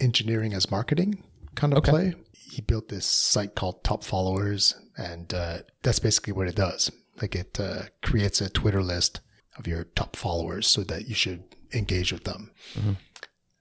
[0.00, 1.22] engineering as marketing
[1.54, 1.90] kind of Okay.
[1.90, 2.14] play.
[2.32, 6.90] he built this site called Top Followers, and uh, that's basically what it does.
[7.20, 9.20] Like it uh, creates a Twitter list
[9.58, 12.50] of your top followers so that you should engage with them.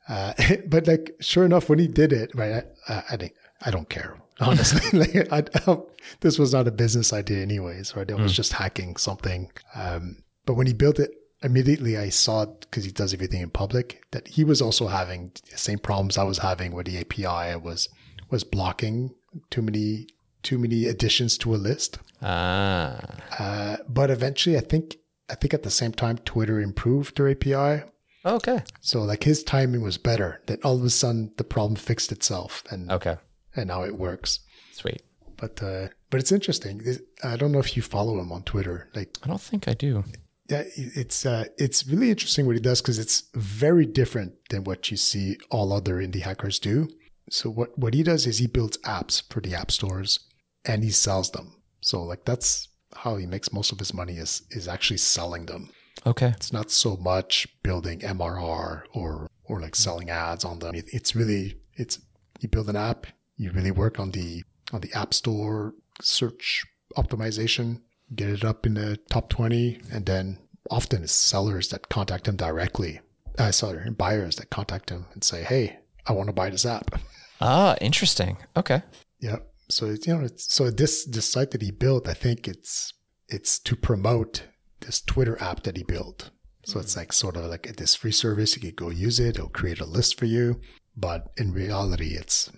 [0.09, 0.33] Uh,
[0.67, 3.33] but like, sure enough, when he did it, right, I, I, think
[3.65, 4.99] I don't care honestly.
[4.99, 5.77] like, I, I,
[6.21, 8.09] this was not a business idea, anyways, right?
[8.09, 9.51] It was just hacking something.
[9.75, 11.11] Um, but when he built it,
[11.43, 15.57] immediately I saw because he does everything in public that he was also having the
[15.57, 17.57] same problems I was having with the API.
[17.57, 17.89] Was
[18.29, 19.13] was blocking
[19.49, 20.07] too many
[20.41, 21.99] too many additions to a list.
[22.21, 22.99] Ah.
[23.37, 24.97] Uh, but eventually, I think
[25.29, 27.83] I think at the same time, Twitter improved their API.
[28.25, 28.63] Okay.
[28.79, 30.41] So like his timing was better.
[30.45, 33.17] Then all of a sudden, the problem fixed itself, and Okay.
[33.55, 34.39] And now it works.
[34.73, 35.01] Sweet.
[35.37, 36.81] But uh, but it's interesting.
[37.23, 38.89] I don't know if you follow him on Twitter.
[38.95, 40.03] Like I don't think I do.
[40.49, 44.89] yeah, it's uh, it's really interesting what he does because it's very different than what
[44.91, 46.87] you see all other indie hackers do.
[47.29, 50.19] So what what he does is he builds apps for the app stores
[50.65, 51.55] and he sells them.
[51.81, 55.69] So like that's how he makes most of his money is is actually selling them.
[56.05, 56.27] Okay.
[56.27, 60.75] It's not so much building MRR or or like selling ads on them.
[60.75, 61.99] It- It's really it's
[62.39, 63.07] you build an app,
[63.37, 66.65] you really work on the on the app store search
[66.97, 67.81] optimization,
[68.15, 72.35] get it up in the top twenty, and then often it's sellers that contact him
[72.35, 73.01] directly.
[73.37, 76.99] Uh, sorry, buyers that contact him and say, "Hey, I want to buy this app."
[77.41, 78.37] Ah, interesting.
[78.55, 78.81] Okay.
[79.19, 79.37] Yeah.
[79.69, 82.93] So it's, you know, it's, so this this site that he built, I think it's
[83.27, 84.43] it's to promote
[84.81, 86.29] this Twitter app that he built.
[86.65, 88.55] So it's like sort of like this free service.
[88.55, 89.35] You could go use it.
[89.35, 90.61] It'll create a list for you.
[90.95, 92.51] But in reality, it's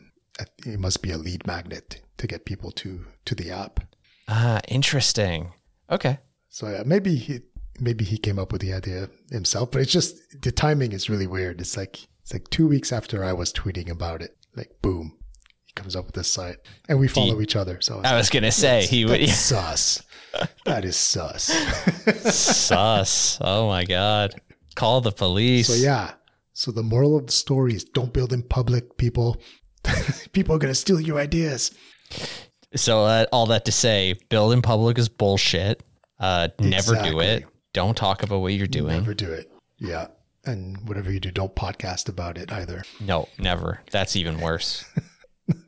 [0.66, 3.80] it must be a lead magnet to get people to to the app.
[4.28, 5.54] Ah, interesting.
[5.90, 6.20] Okay.
[6.50, 7.42] So yeah, maybe he
[7.80, 11.28] maybe he came up with the idea himself, but it's just the timing is really
[11.28, 11.62] weird.
[11.62, 15.18] It's like it's like two weeks after I was tweeting about it, like boom,
[15.66, 16.58] he comes up with this site,
[16.90, 17.82] and we follow each other.
[17.82, 20.02] So I was gonna say he would that's sus.
[20.66, 21.44] That is sus.
[22.36, 23.38] sus.
[23.40, 24.42] Oh my god.
[24.76, 25.68] Call the police.
[25.68, 26.16] so yeah.
[26.52, 29.42] So the moral of the story is don't build in public, people.
[30.32, 31.72] people are gonna steal your ideas.
[32.76, 35.84] So uh, all that to say, build in public is bullshit.
[36.20, 37.46] Uh, never do it.
[37.74, 38.94] Don't talk about what you're doing.
[38.96, 39.52] Never do it.
[39.78, 40.08] Yeah.
[40.46, 42.84] And whatever you do, don't podcast about it either.
[43.00, 43.82] No, never.
[43.92, 44.86] That's even worse.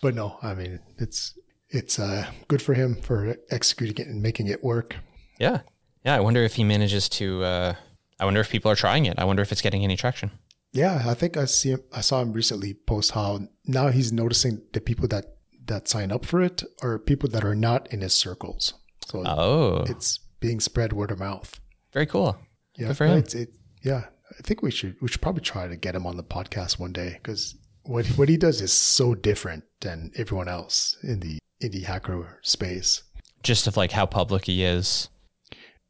[0.00, 1.38] But no, I mean it's
[1.68, 4.96] it's uh, good for him for executing it and making it work.
[5.38, 5.60] Yeah.
[6.04, 6.14] Yeah.
[6.14, 7.42] I wonder if he manages to.
[7.42, 7.74] Uh,
[8.20, 9.18] I wonder if people are trying it.
[9.18, 10.30] I wonder if it's getting any traction.
[10.74, 11.82] Yeah, I think I see him.
[11.92, 16.26] I saw him recently post how now he's noticing the people that that sign up
[16.26, 18.74] for it are people that are not in his circles.
[19.06, 21.58] So Oh, it's being spread word of mouth.
[21.92, 22.36] very cool.
[22.76, 23.18] Yeah, Good for him.
[23.18, 23.50] It's, it,
[23.82, 24.06] yeah,
[24.38, 26.92] I think we should we should probably try to get him on the podcast one
[26.92, 31.84] day because what what he does is so different than everyone else in the indie
[31.84, 33.02] hacker space.
[33.44, 35.08] Just of like how public he is.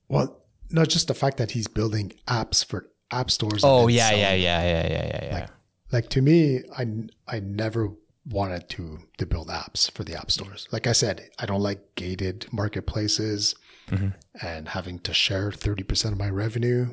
[0.09, 3.63] Well, not just the fact that he's building apps for app stores.
[3.65, 5.47] Oh yeah, selling yeah, yeah, yeah, yeah, yeah, yeah.
[5.93, 6.85] like to me i
[7.29, 7.91] i never
[8.31, 11.81] wanted to to build apps for the app stores like i said i don't like
[11.95, 13.55] gated marketplaces
[13.91, 14.09] Mm-hmm.
[14.47, 16.87] and having to share 30% of my revenue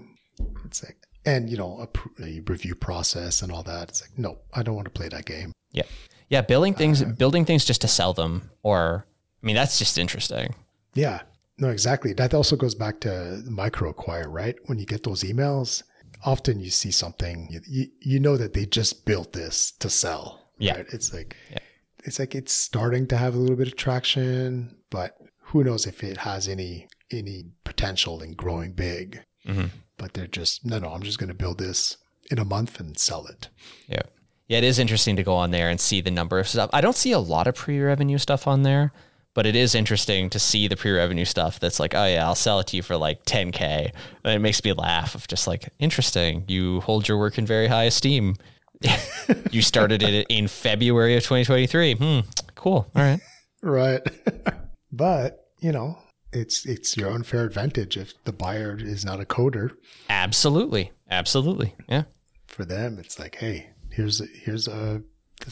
[0.66, 4.12] it's like and you know a, pr- a review process and all that it's like
[4.18, 5.84] no i don't want to play that game Yeah.
[6.28, 7.14] Yeah, building things Uh-huh.
[7.14, 9.06] building things just to sell them or
[9.42, 10.54] I mean that's just interesting.
[10.94, 11.22] yeah
[11.58, 13.10] no exactly that also goes back to
[13.48, 15.84] MicroAcquire right when you get those emails
[16.24, 20.50] often you see something you, you, you know that they just built this to sell
[20.60, 20.76] Yeah.
[20.78, 20.86] right?
[20.92, 21.58] it's like Yeah.
[22.04, 26.04] it's like it's starting to have a little bit of traction but who knows if
[26.04, 29.70] it has any any potential in growing big Mhm.
[29.98, 31.98] but they're just no no i'm just going to build this
[32.30, 33.50] in a month and sell it
[33.88, 34.04] Yeah.
[34.48, 36.70] Yeah, it is interesting to go on there and see the number of stuff.
[36.74, 38.92] I don't see a lot of pre-revenue stuff on there,
[39.34, 42.60] but it is interesting to see the pre-revenue stuff that's like, oh yeah, I'll sell
[42.60, 43.92] it to you for like 10k.
[44.24, 46.44] And it makes me laugh of just like, interesting.
[46.48, 48.36] You hold your work in very high esteem.
[49.52, 51.96] you started it in February of 2023.
[51.96, 52.20] Hmm.
[52.56, 52.92] Cool.
[52.96, 53.20] All right.
[53.62, 54.02] right
[54.92, 55.98] but you know
[56.34, 59.72] it's it's your unfair advantage if the buyer is not a coder
[60.10, 60.92] Absolutely.
[61.10, 61.76] Absolutely.
[61.88, 62.04] Yeah.
[62.48, 65.04] for them it's like hey here's a, here's a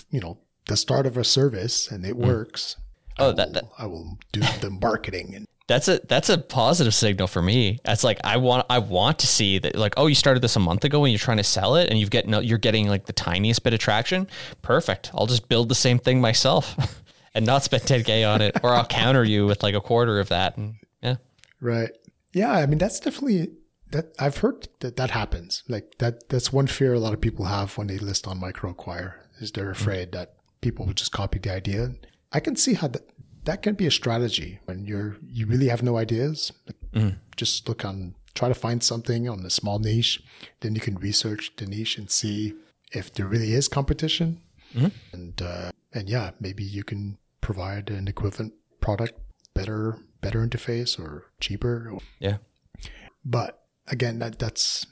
[0.10, 2.78] you know the start of a service and it works
[3.20, 6.96] Oh, I that- that- I will do the marketing and That's a that's a positive
[6.96, 7.78] signal for me.
[7.84, 10.60] That's like I want I want to see that like oh you started this a
[10.60, 13.06] month ago and you're trying to sell it and you've get no, you're getting like
[13.06, 14.28] the tiniest bit of traction.
[14.64, 15.12] Perfect.
[15.14, 16.76] I'll just build the same thing myself
[17.36, 20.30] and not spend 10k on it or I'll counter you with like a quarter of
[20.30, 21.18] that and yeah.
[21.62, 21.92] Right.
[22.34, 23.52] Yeah, I mean that's definitely
[23.92, 25.62] that I've heard that that happens.
[25.68, 29.14] Like that that's one fear a lot of people have when they list on MicroAcquire
[29.40, 29.80] is they're mm.
[29.80, 31.92] afraid that people will just copy the idea.
[32.32, 33.10] I can see how that
[33.46, 36.52] that can be a strategy when you're you really have no ideas.
[37.36, 40.24] Just look on try to find something on a small niche,
[40.62, 42.54] then you can research the niche and see
[42.92, 44.42] if there really is competition,
[45.12, 49.20] and uh, and yeah, maybe you can provide an equivalent product,
[49.54, 51.94] better better interface or cheaper.
[52.20, 52.38] Yeah.
[53.26, 54.86] But again, that that's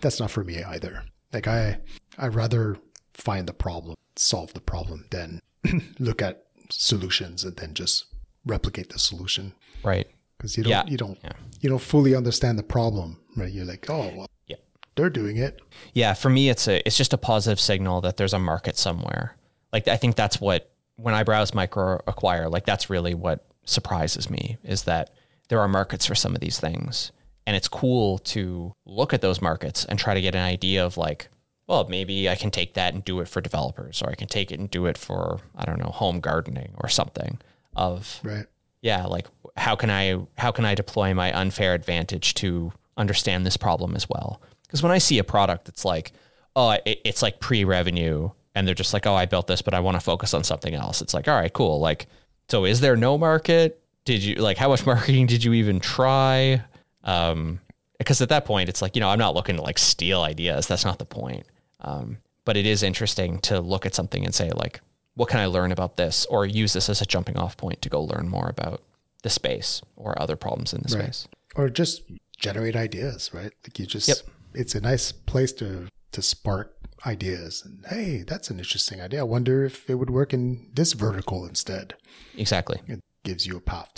[0.00, 1.04] that's not for me either.
[1.32, 1.80] Like I
[2.18, 2.76] I rather
[3.14, 5.40] find the problem, solve the problem, than
[5.98, 8.04] look at solutions and then just
[8.44, 9.52] replicate the solution
[9.82, 10.06] Right.
[10.36, 10.84] because you don't Yeah.
[10.86, 11.32] you don't Yeah.
[11.60, 13.52] you don't fully understand the problem, right?
[13.52, 14.56] You're like, oh well, Yeah.
[14.96, 15.60] they're doing it.
[15.94, 19.36] Yeah, for me, it's a it's just a positive signal that there's a market somewhere.
[19.72, 24.56] Like I think that's what when I browse MicroAcquire, like that's really what surprises me
[24.64, 25.10] is that
[25.48, 27.12] there are markets for some of these things,
[27.46, 30.96] and it's cool to look at those markets and try to get an idea of
[30.96, 31.28] like,
[31.66, 34.52] well, maybe I can take that and do it for developers, or I can take
[34.52, 37.38] it and do it for I don't know home gardening or something.
[37.74, 38.46] Of Right.
[38.80, 43.56] yeah like how can i how can i deploy my unfair advantage to understand this
[43.58, 46.12] problem as well because when i see a product that's like
[46.54, 49.80] oh it, it's like pre-revenue and they're just like oh i built this but i
[49.80, 52.06] want to focus on something else it's like all right cool like
[52.48, 56.62] so is there no market did you like how much marketing did you even try
[57.04, 57.60] um
[57.98, 60.66] because at that point it's like you know i'm not looking to like steal ideas
[60.66, 61.44] that's not the point
[61.80, 64.80] um but it is interesting to look at something and say like
[65.14, 67.88] what can I learn about this or use this as a jumping off point to
[67.88, 68.82] go learn more about
[69.22, 71.04] the space or other problems in the Right.
[71.14, 71.28] space.
[71.56, 72.02] Or just
[72.38, 73.50] generate ideas, right?
[73.64, 74.18] Like you just Yep.
[74.54, 76.74] it's a nice place to to spark
[77.06, 79.20] ideas and hey, that's an interesting idea.
[79.20, 81.94] I wonder if it would work in this vertical instead.
[82.36, 82.80] Exactly.
[82.86, 83.92] It gives you a path.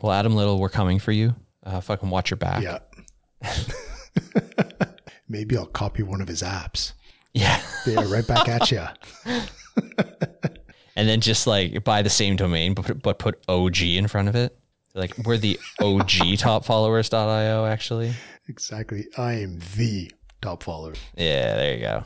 [0.00, 1.34] Well, Adam Lyttle, we're coming for you.
[1.64, 2.62] Uh, fucking watch your back.
[2.62, 2.78] Yeah.
[5.34, 6.92] Maybe I'll copy one of his apps.
[7.32, 7.60] Yeah.
[7.84, 8.86] Yeah, right back at you.
[10.96, 14.36] And then just like buy the same domain, but, but put OG in front of
[14.36, 14.56] it.
[14.94, 18.14] Like we're the OG top followers.io actually.
[18.48, 19.08] Exactly.
[19.18, 20.92] I am the top follower.
[21.16, 22.04] Yeah, there you go.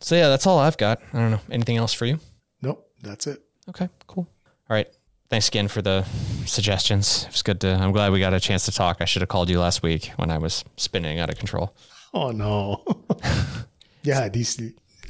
[0.00, 1.00] So yeah, that's all I've got.
[1.12, 1.40] I don't know.
[1.48, 2.18] Anything else for you?
[2.60, 3.40] Nope, that's it.
[3.68, 4.26] Okay, cool.
[4.68, 4.88] All right.
[5.30, 6.04] Thanks again for the
[6.44, 7.24] suggestions.
[7.24, 8.96] It was good to I'm glad we got a chance to talk.
[9.00, 11.72] I should have called you last week when I was spinning out of control.
[12.14, 12.84] Oh no.
[14.02, 14.60] yeah, these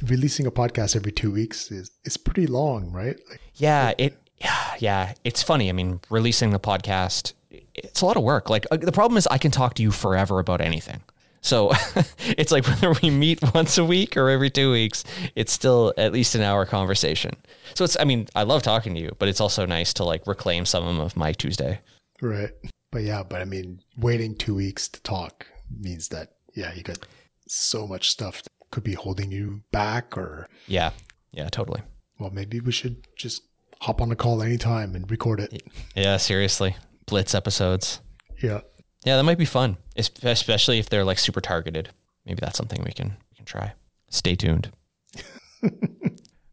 [0.03, 3.17] releasing a podcast every two weeks is is pretty long, right?
[3.29, 5.69] Like, Yeah, it yeah, yeah, it's funny.
[5.69, 7.33] I mean, releasing the podcast,
[7.75, 8.49] it's a lot of work.
[8.49, 11.01] Like uh, the problem is I can talk to you forever about anything.
[11.41, 11.71] So
[12.19, 15.03] it's like whether we meet once a week or every two weeks,
[15.35, 17.35] it's still at least an hour conversation.
[17.73, 20.25] So it's I mean, I love talking to you, but it's also nice to like
[20.25, 21.79] reclaim some of my Tuesday.
[22.21, 22.51] right.
[22.91, 25.47] But yeah, but I mean, waiting two weeks to talk
[25.79, 26.99] means that yeah, you got
[27.47, 30.91] so much stuff that could be holding you back, or Yeah.
[31.31, 31.81] Yeah, totally.
[32.19, 33.43] well, maybe we should just
[33.81, 35.61] hop on a call anytime and record it.
[35.95, 36.75] Yeah, seriously.
[37.05, 37.99] Blitz episodes.
[38.41, 38.61] Yeah.
[39.05, 41.89] Yeah, that might be fun, especially if they're like super targeted.
[42.25, 43.73] Maybe that's something we can we can try.
[44.09, 44.71] Stay tuned.
[45.63, 45.69] All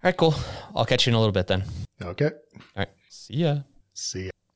[0.03, 0.35] right, cool.
[0.75, 1.63] I'll catch you in a little bit then.
[2.03, 2.31] Okay.
[2.57, 2.89] All right.
[3.09, 3.59] See ya.
[3.95, 4.31] See ya.